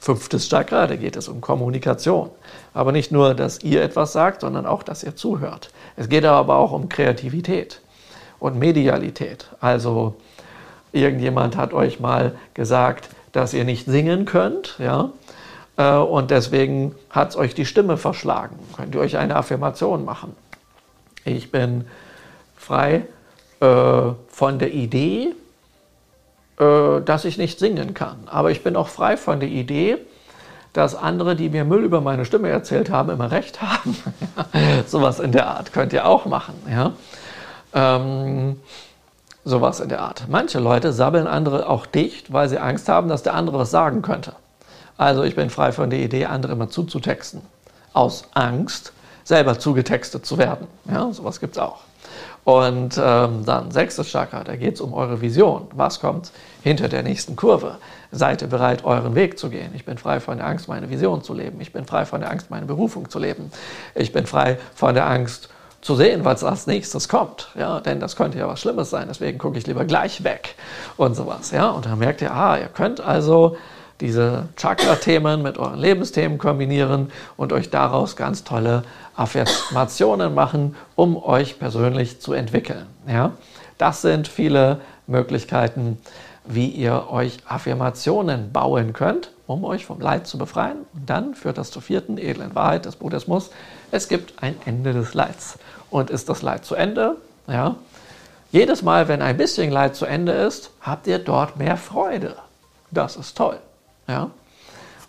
Fünftes 0.00 0.48
Chakra, 0.48 0.86
da 0.86 0.96
geht 0.96 1.16
es 1.16 1.28
um 1.28 1.42
Kommunikation. 1.42 2.30
Aber 2.72 2.92
nicht 2.92 3.12
nur, 3.12 3.34
dass 3.34 3.62
ihr 3.62 3.82
etwas 3.82 4.14
sagt, 4.14 4.40
sondern 4.40 4.64
auch, 4.64 4.82
dass 4.82 5.04
ihr 5.04 5.14
zuhört. 5.14 5.68
Es 5.96 6.08
geht 6.08 6.24
aber 6.24 6.56
auch 6.56 6.72
um 6.72 6.88
Kreativität 6.88 7.82
und 8.38 8.58
Medialität. 8.58 9.50
Also 9.60 10.14
irgendjemand 10.92 11.58
hat 11.58 11.74
euch 11.74 12.00
mal 12.00 12.32
gesagt, 12.54 13.10
dass 13.36 13.52
ihr 13.52 13.64
nicht 13.64 13.84
singen 13.84 14.24
könnt, 14.24 14.76
ja, 14.78 15.10
äh, 15.76 15.92
und 15.96 16.30
deswegen 16.30 16.94
hat 17.10 17.30
es 17.30 17.36
euch 17.36 17.54
die 17.54 17.66
Stimme 17.66 17.98
verschlagen. 17.98 18.58
Könnt 18.74 18.94
ihr 18.94 19.00
euch 19.02 19.18
eine 19.18 19.36
Affirmation 19.36 20.06
machen. 20.06 20.34
Ich 21.26 21.50
bin 21.50 21.84
frei 22.56 23.02
äh, 23.60 23.66
von 24.28 24.58
der 24.58 24.72
Idee, 24.72 25.34
äh, 26.58 27.02
dass 27.04 27.26
ich 27.26 27.36
nicht 27.36 27.58
singen 27.58 27.92
kann. 27.92 28.16
Aber 28.24 28.50
ich 28.50 28.62
bin 28.62 28.74
auch 28.74 28.88
frei 28.88 29.18
von 29.18 29.38
der 29.38 29.50
Idee, 29.50 29.98
dass 30.72 30.94
andere, 30.94 31.36
die 31.36 31.50
mir 31.50 31.66
Müll 31.66 31.84
über 31.84 32.00
meine 32.00 32.24
Stimme 32.24 32.48
erzählt 32.48 32.88
haben, 32.88 33.10
immer 33.10 33.30
recht 33.30 33.60
haben. 33.60 33.96
sowas 34.86 35.20
in 35.20 35.32
der 35.32 35.46
Art 35.46 35.74
könnt 35.74 35.92
ihr 35.92 36.06
auch 36.06 36.24
machen. 36.24 36.54
Ja? 36.70 36.92
Ähm, 37.74 38.56
sowas 39.46 39.78
in 39.78 39.88
der 39.88 40.00
Art. 40.00 40.24
Manche 40.28 40.58
Leute 40.58 40.92
sabbeln 40.92 41.28
andere 41.28 41.68
auch 41.68 41.86
dicht, 41.86 42.32
weil 42.32 42.48
sie 42.48 42.58
Angst 42.58 42.88
haben, 42.88 43.08
dass 43.08 43.22
der 43.22 43.34
andere 43.34 43.58
was 43.58 43.70
sagen 43.70 44.02
könnte. 44.02 44.32
Also 44.98 45.22
ich 45.22 45.36
bin 45.36 45.50
frei 45.50 45.72
von 45.72 45.88
der 45.88 46.00
Idee, 46.00 46.26
andere 46.26 46.52
immer 46.52 46.68
zuzutexten. 46.68 47.42
Aus 47.92 48.24
Angst, 48.34 48.92
selber 49.24 49.58
zugetextet 49.58 50.26
zu 50.26 50.36
werden. 50.36 50.66
Ja, 50.90 51.12
sowas 51.12 51.38
gibt 51.40 51.56
es 51.56 51.62
auch. 51.62 51.78
Und 52.42 53.00
ähm, 53.00 53.44
dann 53.44 53.70
sechstes 53.70 54.08
Chakra, 54.08 54.44
da 54.44 54.56
geht 54.56 54.74
es 54.74 54.80
um 54.80 54.92
eure 54.92 55.20
Vision. 55.20 55.68
Was 55.74 56.00
kommt 56.00 56.32
hinter 56.62 56.88
der 56.88 57.02
nächsten 57.02 57.36
Kurve? 57.36 57.78
Seid 58.10 58.42
ihr 58.42 58.48
bereit, 58.48 58.84
euren 58.84 59.14
Weg 59.14 59.38
zu 59.38 59.48
gehen? 59.48 59.70
Ich 59.74 59.84
bin 59.84 59.98
frei 59.98 60.20
von 60.20 60.38
der 60.38 60.46
Angst, 60.46 60.68
meine 60.68 60.90
Vision 60.90 61.22
zu 61.22 61.34
leben. 61.34 61.60
Ich 61.60 61.72
bin 61.72 61.84
frei 61.86 62.04
von 62.04 62.20
der 62.20 62.30
Angst, 62.30 62.50
meine 62.50 62.66
Berufung 62.66 63.10
zu 63.10 63.18
leben. 63.18 63.50
Ich 63.94 64.12
bin 64.12 64.26
frei 64.26 64.58
von 64.74 64.94
der 64.94 65.08
Angst, 65.08 65.48
zu 65.86 65.94
sehen, 65.94 66.24
was 66.24 66.42
als 66.42 66.66
nächstes 66.66 67.08
kommt. 67.08 67.48
Ja, 67.56 67.78
denn 67.78 68.00
das 68.00 68.16
könnte 68.16 68.38
ja 68.38 68.48
was 68.48 68.60
Schlimmes 68.60 68.90
sein, 68.90 69.06
deswegen 69.08 69.38
gucke 69.38 69.56
ich 69.56 69.68
lieber 69.68 69.84
gleich 69.84 70.24
weg 70.24 70.56
und 70.96 71.14
sowas. 71.14 71.52
Ja, 71.52 71.70
und 71.70 71.86
dann 71.86 72.00
merkt 72.00 72.20
ihr, 72.22 72.34
ah, 72.34 72.58
ihr 72.58 72.66
könnt 72.66 73.00
also 73.00 73.56
diese 74.00 74.48
Chakra-Themen 74.56 75.42
mit 75.42 75.58
euren 75.58 75.78
Lebensthemen 75.78 76.38
kombinieren 76.38 77.12
und 77.36 77.52
euch 77.52 77.70
daraus 77.70 78.16
ganz 78.16 78.42
tolle 78.42 78.82
Affirmationen 79.14 80.34
machen, 80.34 80.74
um 80.96 81.16
euch 81.16 81.60
persönlich 81.60 82.20
zu 82.20 82.32
entwickeln. 82.32 82.86
Ja? 83.06 83.32
Das 83.78 84.02
sind 84.02 84.26
viele 84.26 84.80
Möglichkeiten, 85.06 85.98
wie 86.44 86.66
ihr 86.66 87.10
euch 87.10 87.38
Affirmationen 87.46 88.52
bauen 88.52 88.92
könnt, 88.92 89.30
um 89.46 89.64
euch 89.64 89.86
vom 89.86 90.00
Leid 90.00 90.26
zu 90.26 90.36
befreien. 90.36 90.78
Und 90.94 91.08
dann 91.08 91.34
führt 91.34 91.58
das 91.58 91.70
zur 91.70 91.82
vierten 91.82 92.18
edlen 92.18 92.54
Wahrheit 92.54 92.86
des 92.86 92.96
Buddhismus. 92.96 93.50
Es 93.90 94.08
gibt 94.08 94.42
ein 94.42 94.56
Ende 94.64 94.92
des 94.92 95.14
Leids. 95.14 95.58
Und 95.90 96.10
ist 96.10 96.28
das 96.28 96.42
Leid 96.42 96.64
zu 96.64 96.74
Ende? 96.74 97.16
Ja. 97.46 97.76
Jedes 98.50 98.82
Mal, 98.82 99.08
wenn 99.08 99.22
ein 99.22 99.36
bisschen 99.36 99.70
Leid 99.70 99.96
zu 99.96 100.06
Ende 100.06 100.32
ist, 100.32 100.70
habt 100.80 101.06
ihr 101.06 101.18
dort 101.18 101.56
mehr 101.56 101.76
Freude. 101.76 102.36
Das 102.90 103.16
ist 103.16 103.36
toll. 103.36 103.58
Ja? 104.08 104.30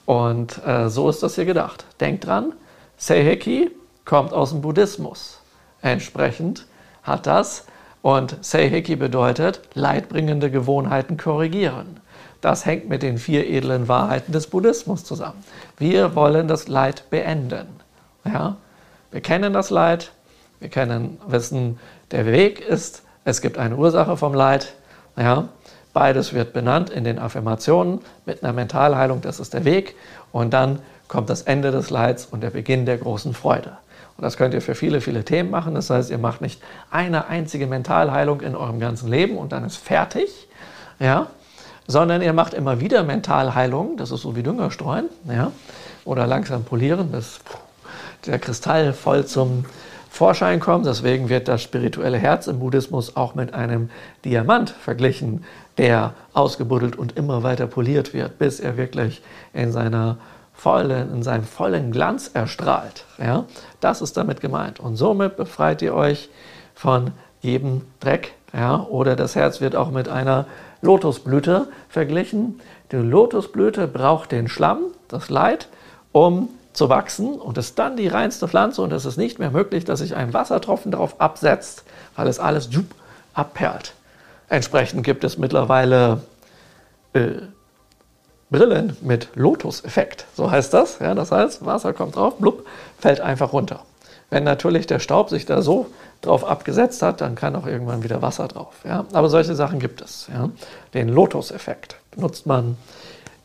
Und 0.05 0.65
äh, 0.65 0.89
so 0.89 1.09
ist 1.09 1.21
das 1.23 1.35
hier 1.35 1.45
gedacht. 1.45 1.85
Denkt 1.99 2.25
dran, 2.25 2.53
Seiheki 2.97 3.71
kommt 4.05 4.33
aus 4.33 4.51
dem 4.51 4.61
Buddhismus. 4.61 5.39
Entsprechend 5.81 6.65
hat 7.03 7.27
das 7.27 7.65
und 8.01 8.37
Seiheki 8.41 8.95
bedeutet 8.95 9.61
leidbringende 9.73 10.49
Gewohnheiten 10.49 11.17
korrigieren. 11.17 11.99
Das 12.41 12.65
hängt 12.65 12.87
mit 12.87 13.03
den 13.03 13.17
vier 13.17 13.47
edlen 13.47 13.87
Wahrheiten 13.87 14.31
des 14.31 14.47
Buddhismus 14.47 15.03
zusammen. 15.03 15.43
Wir 15.77 16.15
wollen 16.15 16.47
das 16.47 16.67
Leid 16.67 17.09
beenden. 17.09 17.67
Ja? 18.25 18.57
Wir 19.11 19.21
kennen 19.21 19.53
das 19.53 19.69
Leid, 19.69 20.11
wir 20.59 20.69
kennen, 20.69 21.19
wissen, 21.27 21.79
der 22.11 22.25
Weg 22.25 22.61
ist, 22.61 23.03
es 23.25 23.41
gibt 23.41 23.57
eine 23.57 23.75
Ursache 23.75 24.17
vom 24.17 24.33
Leid. 24.33 24.73
Ja? 25.17 25.49
Beides 25.93 26.33
wird 26.33 26.53
benannt 26.53 26.89
in 26.89 27.03
den 27.03 27.19
Affirmationen 27.19 27.99
mit 28.25 28.43
einer 28.43 28.53
Mentalheilung, 28.53 29.21
das 29.21 29.39
ist 29.39 29.53
der 29.53 29.65
Weg. 29.65 29.95
Und 30.31 30.53
dann 30.53 30.79
kommt 31.07 31.29
das 31.29 31.41
Ende 31.41 31.71
des 31.71 31.89
Leids 31.89 32.25
und 32.25 32.41
der 32.41 32.49
Beginn 32.49 32.85
der 32.85 32.97
großen 32.97 33.33
Freude. 33.33 33.77
Und 34.17 34.23
das 34.23 34.37
könnt 34.37 34.53
ihr 34.53 34.61
für 34.61 34.75
viele, 34.75 34.99
viele 34.99 35.23
Themen 35.23 35.51
machen. 35.51 35.75
Das 35.75 35.89
heißt, 35.89 36.09
ihr 36.09 36.17
macht 36.17 36.41
nicht 36.41 36.61
eine 36.89 37.27
einzige 37.27 37.67
Mentalheilung 37.67 38.41
in 38.41 38.55
eurem 38.55 38.79
ganzen 38.79 39.09
Leben 39.09 39.37
und 39.37 39.51
dann 39.51 39.63
ist 39.63 39.77
fertig, 39.77 40.47
ja, 40.99 41.27
sondern 41.85 42.21
ihr 42.21 42.33
macht 42.33 42.53
immer 42.53 42.79
wieder 42.79 43.03
Mentalheilung, 43.03 43.95
das 43.97 44.11
ist 44.11 44.21
so 44.21 44.35
wie 44.35 44.43
Dünger 44.43 44.71
streuen, 44.71 45.05
ja, 45.27 45.51
oder 46.03 46.27
langsam 46.27 46.63
polieren, 46.63 47.11
bis 47.11 47.39
der 48.25 48.39
Kristall 48.39 48.93
voll 48.93 49.25
zum 49.25 49.65
Vorschein 50.09 50.59
kommt. 50.59 50.85
Deswegen 50.85 51.29
wird 51.29 51.47
das 51.47 51.61
spirituelle 51.61 52.17
Herz 52.17 52.47
im 52.47 52.59
Buddhismus 52.59 53.15
auch 53.15 53.35
mit 53.35 53.53
einem 53.53 53.89
Diamant 54.25 54.69
verglichen, 54.69 55.43
der 55.77 56.13
ausgebuddelt 56.33 56.95
und 56.95 57.17
immer 57.17 57.43
weiter 57.43 57.67
poliert 57.67 58.13
wird, 58.13 58.39
bis 58.39 58.59
er 58.59 58.77
wirklich 58.77 59.21
in, 59.53 59.71
seiner 59.71 60.17
vollen, 60.53 61.13
in 61.13 61.23
seinem 61.23 61.43
vollen 61.43 61.91
Glanz 61.91 62.31
erstrahlt. 62.33 63.05
Ja? 63.19 63.45
Das 63.79 64.01
ist 64.01 64.17
damit 64.17 64.41
gemeint. 64.41 64.79
Und 64.79 64.95
somit 64.95 65.37
befreit 65.37 65.81
ihr 65.81 65.93
euch 65.93 66.29
von 66.73 67.11
jedem 67.41 67.83
Dreck. 67.99 68.33
Ja? 68.53 68.81
Oder 68.89 69.15
das 69.15 69.35
Herz 69.35 69.61
wird 69.61 69.75
auch 69.75 69.91
mit 69.91 70.09
einer 70.09 70.45
Lotusblüte 70.81 71.67
verglichen. 71.89 72.59
Die 72.91 72.97
Lotusblüte 72.97 73.87
braucht 73.87 74.31
den 74.31 74.47
Schlamm, 74.47 74.79
das 75.07 75.29
Leid, 75.29 75.67
um 76.11 76.49
zu 76.77 76.89
wachsen 76.89 77.39
und 77.39 77.57
ist 77.57 77.79
dann 77.79 77.97
die 77.97 78.07
reinste 78.07 78.47
Pflanze 78.47 78.83
und 78.83 78.93
es 78.93 79.03
ist 79.05 79.17
nicht 79.17 79.39
mehr 79.39 79.49
möglich, 79.49 79.83
dass 79.83 79.99
sich 79.99 80.15
ein 80.15 80.33
Wassertropfen 80.33 80.91
darauf 80.91 81.19
absetzt, 81.19 81.83
weil 82.15 82.27
es 82.27 82.39
alles 82.39 82.69
abperlt. 83.33 83.93
Entsprechend 84.47 85.03
gibt 85.03 85.23
es 85.23 85.39
mittlerweile 85.39 86.21
äh, 87.13 87.31
Brillen 88.51 88.95
mit 89.01 89.29
Lotus-Effekt, 89.33 90.27
so 90.35 90.51
heißt 90.51 90.71
das. 90.71 90.99
Ja, 90.99 91.15
das 91.15 91.31
heißt, 91.31 91.65
Wasser 91.65 91.93
kommt 91.93 92.15
drauf, 92.15 92.37
blub, 92.37 92.67
fällt 92.99 93.21
einfach 93.21 93.53
runter. 93.53 93.81
Wenn 94.29 94.43
natürlich 94.43 94.85
der 94.85 94.99
Staub 94.99 95.31
sich 95.31 95.47
da 95.47 95.63
so 95.63 95.87
drauf 96.21 96.45
abgesetzt 96.45 97.01
hat, 97.01 97.21
dann 97.21 97.33
kann 97.33 97.55
auch 97.55 97.65
irgendwann 97.65 98.03
wieder 98.03 98.21
Wasser 98.21 98.47
drauf. 98.47 98.75
Ja? 98.85 99.05
Aber 99.13 99.29
solche 99.29 99.55
Sachen 99.55 99.79
gibt 99.79 100.01
es. 100.01 100.27
Ja? 100.31 100.49
Den 100.93 101.09
Lotus-Effekt 101.09 101.97
benutzt 102.11 102.45
man 102.45 102.77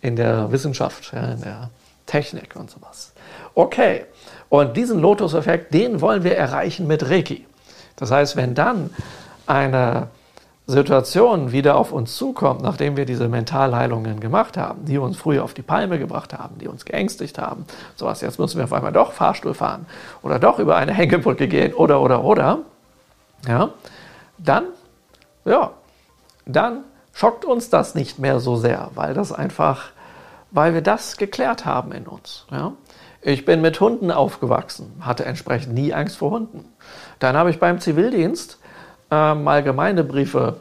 in 0.02 0.16
der 0.16 0.52
Wissenschaft, 0.52 1.12
ja, 1.14 1.32
in 1.32 1.40
der 1.40 1.70
Technik 2.12 2.56
und 2.56 2.70
sowas. 2.70 3.14
Okay, 3.54 4.04
und 4.50 4.76
diesen 4.76 5.00
Lotus-Effekt, 5.00 5.72
den 5.72 6.02
wollen 6.02 6.24
wir 6.24 6.36
erreichen 6.36 6.86
mit 6.86 7.08
Reiki. 7.08 7.46
Das 7.96 8.10
heißt, 8.10 8.36
wenn 8.36 8.54
dann 8.54 8.90
eine 9.46 10.08
Situation 10.66 11.52
wieder 11.52 11.76
auf 11.76 11.90
uns 11.90 12.14
zukommt, 12.14 12.60
nachdem 12.60 12.98
wir 12.98 13.06
diese 13.06 13.28
Mentalheilungen 13.28 14.20
gemacht 14.20 14.58
haben, 14.58 14.84
die 14.84 14.98
uns 14.98 15.16
früher 15.16 15.42
auf 15.42 15.54
die 15.54 15.62
Palme 15.62 15.98
gebracht 15.98 16.34
haben, 16.34 16.58
die 16.58 16.68
uns 16.68 16.84
geängstigt 16.84 17.38
haben, 17.38 17.64
sowas, 17.96 18.20
jetzt 18.20 18.38
müssen 18.38 18.58
wir 18.58 18.64
auf 18.64 18.74
einmal 18.74 18.92
doch 18.92 19.12
Fahrstuhl 19.12 19.54
fahren 19.54 19.86
oder 20.22 20.38
doch 20.38 20.58
über 20.58 20.76
eine 20.76 20.92
Hängebrücke 20.92 21.48
gehen 21.48 21.72
oder, 21.72 22.02
oder, 22.02 22.22
oder, 22.24 22.58
ja, 23.48 23.70
dann, 24.36 24.64
ja, 25.46 25.70
dann 26.44 26.84
schockt 27.14 27.46
uns 27.46 27.70
das 27.70 27.94
nicht 27.94 28.18
mehr 28.18 28.38
so 28.38 28.56
sehr, 28.56 28.90
weil 28.94 29.14
das 29.14 29.32
einfach 29.32 29.92
weil 30.52 30.74
wir 30.74 30.82
das 30.82 31.16
geklärt 31.16 31.64
haben 31.64 31.92
in 31.92 32.06
uns. 32.06 32.46
Ja? 32.50 32.72
Ich 33.20 33.44
bin 33.44 33.60
mit 33.60 33.80
Hunden 33.80 34.10
aufgewachsen, 34.10 35.00
hatte 35.00 35.24
entsprechend 35.24 35.74
nie 35.74 35.92
Angst 35.92 36.16
vor 36.18 36.30
Hunden. 36.30 36.64
Dann 37.18 37.36
habe 37.36 37.50
ich 37.50 37.58
beim 37.58 37.80
Zivildienst 37.80 38.58
äh, 39.10 39.34
mal 39.34 39.62
Gemeindebriefe 39.62 40.56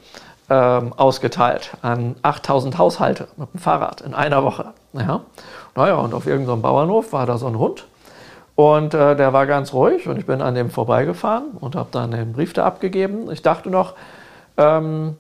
äh, 0.50 0.54
ausgeteilt 0.54 1.72
an 1.82 2.16
8000 2.22 2.78
Haushalte 2.78 3.28
mit 3.38 3.54
dem 3.54 3.60
Fahrrad 3.60 4.02
in 4.02 4.14
einer 4.14 4.44
Woche. 4.44 4.74
Ja? 4.94 5.22
Naja, 5.76 5.96
und 5.96 6.14
auf 6.14 6.28
irgendeinem 6.28 6.62
Bauernhof 6.62 7.14
war 7.14 7.26
da 7.26 7.38
so 7.38 7.48
ein 7.48 7.58
Hund 7.58 7.86
und 8.56 8.94
äh, 8.94 9.16
der 9.16 9.34
war 9.34 9.48
ganz 9.48 9.74
ruhig 9.74 10.08
und 10.08 10.18
ich 10.18 10.26
bin 10.26 10.42
an 10.42 10.56
dem 10.56 10.70
vorbeigefahren 10.70 11.52
und 11.60 11.76
habe 11.76 11.90
dann 11.92 12.12
den 12.12 12.34
Brief 12.34 12.54
da 12.54 12.66
abgegeben. 12.66 13.32
Ich 13.32 13.42
dachte 13.42 13.70
noch, 13.70 13.96
ähm, 14.58 15.18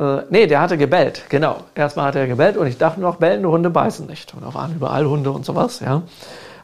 äh, 0.00 0.22
nee, 0.30 0.46
der 0.46 0.62
hatte 0.62 0.78
gebellt, 0.78 1.24
genau. 1.28 1.58
Erstmal 1.74 2.06
hat 2.06 2.16
er 2.16 2.26
gebellt 2.26 2.56
und 2.56 2.66
ich 2.66 2.78
dachte 2.78 3.00
noch, 3.00 3.16
bellende 3.16 3.50
Hunde 3.50 3.68
beißen 3.68 4.06
nicht. 4.06 4.32
Und 4.34 4.42
da 4.42 4.54
waren 4.54 4.74
überall 4.74 5.06
Hunde 5.06 5.30
und 5.30 5.44
sowas, 5.44 5.80
ja. 5.80 6.02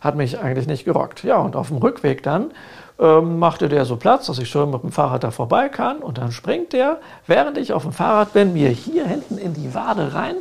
Hat 0.00 0.16
mich 0.16 0.38
eigentlich 0.38 0.66
nicht 0.66 0.84
gerockt. 0.84 1.22
Ja, 1.22 1.38
und 1.38 1.54
auf 1.54 1.68
dem 1.68 1.76
Rückweg 1.76 2.22
dann 2.22 2.52
ähm, 2.98 3.38
machte 3.38 3.68
der 3.68 3.84
so 3.84 3.96
Platz, 3.96 4.26
dass 4.26 4.38
ich 4.38 4.48
schon 4.48 4.70
mit 4.70 4.82
dem 4.82 4.92
Fahrrad 4.92 5.22
da 5.24 5.30
vorbei 5.30 5.68
kann. 5.68 5.98
Und 5.98 6.16
dann 6.18 6.32
springt 6.32 6.72
der, 6.72 6.98
während 7.26 7.58
ich 7.58 7.72
auf 7.74 7.82
dem 7.82 7.92
Fahrrad 7.92 8.32
bin, 8.32 8.54
mir 8.54 8.70
hier 8.70 9.06
hinten 9.06 9.36
in 9.36 9.52
die 9.52 9.74
Wade 9.74 10.14
rein, 10.14 10.36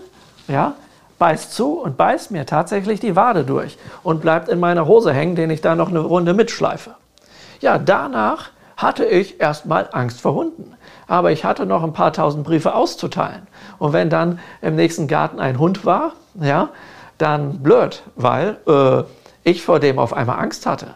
ja, 0.47 0.75
beißt 1.19 1.53
zu 1.53 1.79
und 1.79 1.97
beißt 1.97 2.31
mir 2.31 2.45
tatsächlich 2.45 2.99
die 2.99 3.15
Wade 3.15 3.43
durch 3.43 3.77
und 4.03 4.21
bleibt 4.21 4.47
in 4.47 4.59
meiner 4.59 4.87
Hose 4.87 5.13
hängen, 5.13 5.35
den 5.35 5.49
ich 5.49 5.61
da 5.61 5.75
noch 5.75 5.89
eine 5.89 5.99
Runde 5.99 6.33
mitschleife. 6.33 6.95
Ja, 7.59 7.77
danach 7.77 8.51
hatte 8.77 9.05
ich 9.05 9.39
erstmal 9.39 9.89
Angst 9.91 10.21
vor 10.21 10.33
Hunden. 10.33 10.74
Aber 11.07 11.31
ich 11.31 11.45
hatte 11.45 11.65
noch 11.65 11.83
ein 11.83 11.93
paar 11.93 12.13
tausend 12.13 12.43
Briefe 12.43 12.73
auszuteilen. 12.73 13.47
Und 13.77 13.93
wenn 13.93 14.09
dann 14.09 14.39
im 14.61 14.75
nächsten 14.75 15.07
Garten 15.07 15.39
ein 15.39 15.59
Hund 15.59 15.85
war, 15.85 16.13
ja, 16.39 16.69
dann 17.17 17.59
blöd, 17.59 18.03
weil 18.15 18.57
äh, 18.67 19.03
ich 19.43 19.63
vor 19.63 19.79
dem 19.79 19.99
auf 19.99 20.13
einmal 20.13 20.39
Angst 20.39 20.65
hatte. 20.65 20.87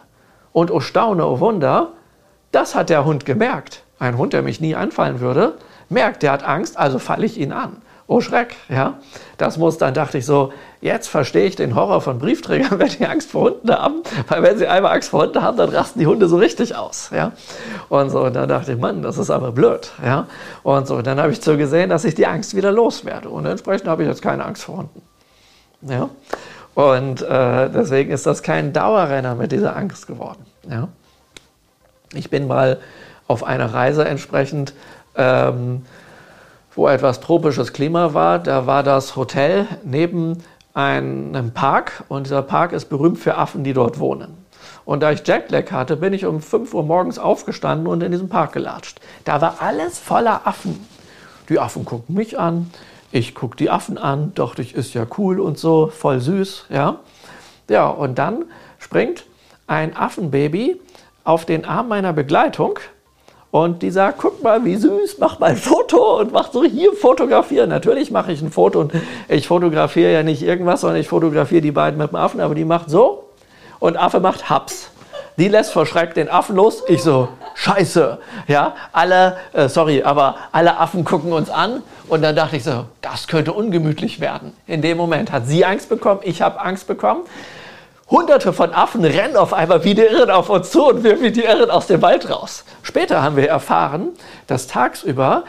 Und 0.51 0.71
oh 0.71 0.79
Staune, 0.79 1.25
oh 1.25 1.39
Wunder, 1.39 1.89
das 2.51 2.75
hat 2.75 2.89
der 2.89 3.05
Hund 3.05 3.25
gemerkt. 3.25 3.83
Ein 3.99 4.17
Hund, 4.17 4.33
der 4.33 4.41
mich 4.41 4.59
nie 4.59 4.75
anfallen 4.75 5.19
würde, 5.19 5.57
merkt, 5.89 6.23
der 6.23 6.31
hat 6.31 6.43
Angst, 6.43 6.77
also 6.77 6.99
falle 6.99 7.25
ich 7.25 7.37
ihn 7.37 7.51
an 7.51 7.81
oh 8.09 8.21
Schreck, 8.21 8.55
ja. 8.69 8.95
Das 9.37 9.57
muss 9.57 9.77
dann, 9.77 9.93
dachte 9.93 10.17
ich 10.17 10.25
so, 10.25 10.51
jetzt 10.81 11.07
verstehe 11.07 11.45
ich 11.45 11.55
den 11.55 11.75
Horror 11.75 12.01
von 12.01 12.17
Briefträgern, 12.17 12.71
wenn 12.79 12.89
die 12.89 13.05
Angst 13.05 13.31
vor 13.31 13.51
Hunden 13.51 13.71
haben, 13.71 14.01
weil 14.27 14.41
wenn 14.41 14.57
sie 14.57 14.67
einmal 14.67 14.93
Angst 14.93 15.09
vor 15.09 15.21
Hunden 15.21 15.41
haben, 15.41 15.55
dann 15.57 15.69
rasten 15.69 15.99
die 15.99 16.07
Hunde 16.07 16.27
so 16.27 16.37
richtig 16.37 16.75
aus, 16.75 17.11
ja. 17.13 17.31
Und 17.87 18.09
so, 18.09 18.23
und 18.23 18.35
dann 18.35 18.49
dachte 18.49 18.73
ich, 18.73 18.79
Mann, 18.79 19.03
das 19.03 19.19
ist 19.19 19.29
aber 19.29 19.51
blöd, 19.51 19.91
ja. 20.03 20.25
Und 20.63 20.87
so, 20.87 21.03
dann 21.03 21.21
habe 21.21 21.31
ich 21.31 21.41
so 21.41 21.55
gesehen, 21.55 21.91
dass 21.91 22.03
ich 22.03 22.15
die 22.15 22.25
Angst 22.25 22.55
wieder 22.55 22.71
loswerde 22.71 23.29
und 23.29 23.45
entsprechend 23.45 23.87
habe 23.87 24.01
ich 24.01 24.09
jetzt 24.09 24.23
keine 24.23 24.43
Angst 24.43 24.63
vor 24.63 24.77
Hunden, 24.77 25.01
ja. 25.83 26.09
Und 26.73 27.21
äh, 27.21 27.69
deswegen 27.69 28.11
ist 28.11 28.25
das 28.25 28.41
kein 28.41 28.73
Dauerrenner 28.73 29.35
mit 29.35 29.51
dieser 29.51 29.75
Angst 29.75 30.07
geworden, 30.07 30.45
ja. 30.67 30.87
Ich 32.13 32.31
bin 32.31 32.47
mal 32.47 32.79
auf 33.27 33.43
einer 33.43 33.71
Reise 33.71 34.03
entsprechend 34.03 34.73
ähm, 35.15 35.85
wo 36.79 36.87
etwas 36.87 37.19
tropisches 37.19 37.73
Klima 37.73 38.13
war. 38.13 38.39
Da 38.39 38.65
war 38.65 38.83
das 38.83 39.17
Hotel 39.17 39.67
neben 39.83 40.37
einem 40.73 41.51
Park 41.51 42.05
und 42.07 42.25
dieser 42.25 42.41
Park 42.41 42.71
ist 42.71 42.85
berühmt 42.85 43.17
für 43.17 43.35
Affen, 43.35 43.65
die 43.65 43.73
dort 43.73 43.99
wohnen. 43.99 44.37
Und 44.85 45.01
da 45.01 45.11
ich 45.11 45.27
Jetlag 45.27 45.73
hatte, 45.73 45.97
bin 45.97 46.13
ich 46.13 46.25
um 46.25 46.41
5 46.41 46.73
Uhr 46.73 46.83
morgens 46.83 47.19
aufgestanden 47.19 47.85
und 47.85 48.01
in 48.01 48.13
diesen 48.13 48.29
Park 48.29 48.53
gelatscht. 48.53 49.01
Da 49.25 49.41
war 49.41 49.55
alles 49.59 49.99
voller 49.99 50.47
Affen. 50.47 50.87
Die 51.49 51.59
Affen 51.59 51.83
gucken 51.83 52.15
mich 52.15 52.39
an, 52.39 52.71
ich 53.11 53.35
gucke 53.35 53.57
die 53.57 53.69
Affen 53.69 53.97
an, 53.97 54.31
dachte 54.35 54.61
ich, 54.61 54.73
ist 54.73 54.93
ja 54.93 55.05
cool 55.17 55.41
und 55.41 55.57
so, 55.57 55.87
voll 55.87 56.21
süß, 56.21 56.67
ja. 56.69 56.99
Ja, 57.69 57.89
und 57.89 58.17
dann 58.17 58.45
springt 58.77 59.25
ein 59.67 59.97
Affenbaby 59.97 60.79
auf 61.25 61.43
den 61.43 61.65
Arm 61.65 61.89
meiner 61.89 62.13
Begleitung 62.13 62.79
und 63.51 63.81
die 63.81 63.91
sagt, 63.91 64.19
guck 64.19 64.43
mal, 64.43 64.63
wie 64.63 64.75
süß, 64.75 65.17
mach 65.19 65.39
mal 65.39 65.51
ein 65.51 65.57
Foto 65.57 66.19
und 66.19 66.31
mach 66.31 66.51
so 66.51 66.63
hier 66.63 66.93
fotografieren. 66.93 67.69
Natürlich 67.69 68.11
mache 68.11 68.31
ich 68.31 68.41
ein 68.41 68.51
Foto 68.51 68.81
und 68.81 68.93
ich 69.27 69.47
fotografiere 69.47 70.13
ja 70.13 70.23
nicht 70.23 70.43
irgendwas, 70.43 70.81
sondern 70.81 70.99
ich 70.99 71.07
fotografiere 71.07 71.61
die 71.61 71.71
beiden 71.71 71.97
mit 71.97 72.11
dem 72.11 72.15
Affen, 72.15 72.41
aber 72.41 72.53
die 72.53 72.65
macht 72.65 72.89
so 72.89 73.29
und 73.79 73.97
Affe 73.97 74.19
macht 74.19 74.49
Haps. 74.49 74.91
Die 75.37 75.47
lässt 75.47 75.71
vor 75.71 75.85
Schreck 75.85 76.13
den 76.13 76.27
Affen 76.27 76.57
los. 76.57 76.83
Ich 76.89 77.01
so, 77.01 77.29
scheiße. 77.55 78.17
Ja, 78.47 78.75
alle, 78.91 79.37
äh, 79.53 79.69
sorry, 79.69 80.03
aber 80.03 80.35
alle 80.51 80.77
Affen 80.77 81.05
gucken 81.05 81.31
uns 81.31 81.49
an. 81.49 81.81
Und 82.09 82.23
dann 82.23 82.35
dachte 82.35 82.57
ich 82.57 82.65
so, 82.65 82.85
das 83.01 83.27
könnte 83.27 83.53
ungemütlich 83.53 84.19
werden. 84.19 84.51
In 84.67 84.81
dem 84.81 84.97
Moment 84.97 85.31
hat 85.31 85.47
sie 85.47 85.63
Angst 85.63 85.87
bekommen, 85.87 86.19
ich 86.23 86.41
habe 86.41 86.59
Angst 86.59 86.87
bekommen. 86.87 87.21
Hunderte 88.09 88.53
von 88.53 88.73
Affen 88.73 89.05
rennen 89.05 89.35
auf 89.35 89.53
einmal 89.53 89.83
wie 89.83 89.93
die 89.93 90.01
Irren 90.01 90.31
auf 90.31 90.49
uns 90.49 90.71
zu 90.71 90.87
und 90.87 91.03
wir 91.03 91.21
wie 91.21 91.31
die 91.31 91.43
Irren 91.43 91.69
aus 91.69 91.85
dem 91.85 92.01
Wald 92.01 92.29
raus. 92.29 92.63
Später 92.81 93.21
haben 93.21 93.35
wir 93.35 93.47
erfahren, 93.47 94.09
dass 94.47 94.65
tagsüber 94.65 95.43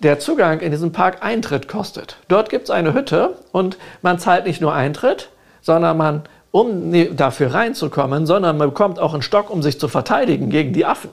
der 0.00 0.18
Zugang 0.18 0.60
in 0.60 0.70
diesen 0.70 0.92
Park 0.92 1.18
Eintritt 1.22 1.68
kostet. 1.68 2.16
Dort 2.28 2.48
gibt 2.48 2.64
es 2.64 2.70
eine 2.70 2.94
Hütte 2.94 3.36
und 3.52 3.76
man 4.00 4.18
zahlt 4.18 4.46
nicht 4.46 4.62
nur 4.62 4.72
Eintritt, 4.72 5.28
sondern 5.60 5.98
man, 5.98 6.22
um 6.50 6.94
dafür 7.14 7.52
reinzukommen, 7.52 8.24
sondern 8.24 8.56
man 8.56 8.70
bekommt 8.70 8.98
auch 8.98 9.12
einen 9.12 9.22
Stock, 9.22 9.50
um 9.50 9.62
sich 9.62 9.78
zu 9.78 9.88
verteidigen 9.88 10.48
gegen 10.48 10.72
die 10.72 10.86
Affen, 10.86 11.10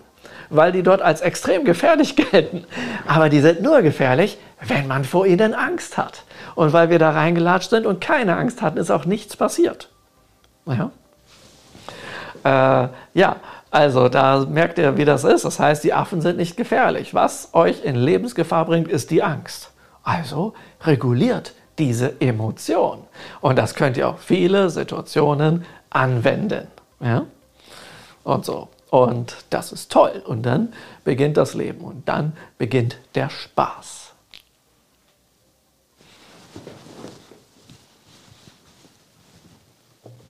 weil 0.50 0.72
die 0.72 0.84
dort 0.84 1.02
als 1.02 1.20
extrem 1.20 1.66
gefährlich 1.66 2.16
gelten. 2.32 2.64
Aber 3.06 3.28
die 3.28 3.42
sind 3.42 3.62
nur 3.62 3.82
gefährlich, 3.82 4.38
wenn 4.66 4.88
man 4.88 5.04
vor 5.04 5.26
ihnen 5.26 5.56
Angst 5.56 5.98
hat. 5.98 6.24
Und 6.54 6.72
weil 6.72 6.90
wir 6.90 7.00
da 7.00 7.10
reingelatscht 7.10 7.72
sind 7.72 7.86
und 7.86 8.00
keine 8.00 8.38
Angst 8.38 8.62
hatten, 8.62 8.78
ist 8.78 8.92
auch 8.92 9.04
nichts 9.04 9.36
passiert. 9.36 9.90
Ja. 10.66 10.92
Äh, 12.44 12.90
ja, 13.14 13.38
also 13.72 14.08
da 14.08 14.46
merkt 14.46 14.78
ihr, 14.78 14.98
wie 14.98 15.06
das 15.06 15.24
ist. 15.24 15.46
Das 15.46 15.60
heißt, 15.60 15.84
die 15.84 15.94
Affen 15.94 16.22
sind 16.22 16.38
nicht 16.38 16.56
gefährlich. 16.56 17.14
Was 17.14 17.50
euch 17.54 17.84
in 17.84 17.96
Lebensgefahr 17.96 18.66
bringt, 18.66 18.88
ist 18.88 19.12
die 19.12 19.22
Angst. 19.24 19.72
Also 20.04 20.54
reguliert 20.82 21.54
diese 21.78 22.22
Emotion. 22.22 23.00
Und 23.42 23.58
das 23.58 23.76
könnt 23.76 23.98
ihr 23.98 24.08
auf 24.08 24.22
viele 24.22 24.70
Situationen 24.70 25.66
anwenden. 25.90 26.68
Ja? 27.00 27.26
Und 28.24 28.46
so. 28.46 28.70
Und 28.92 29.36
das 29.50 29.72
ist 29.72 29.92
toll. 29.92 30.24
Und 30.26 30.44
dann 30.44 30.72
beginnt 31.04 31.38
das 31.38 31.54
Leben. 31.54 31.84
Und 31.84 32.08
dann 32.08 32.34
beginnt 32.58 32.98
der 33.16 33.30
Spaß. 33.30 34.05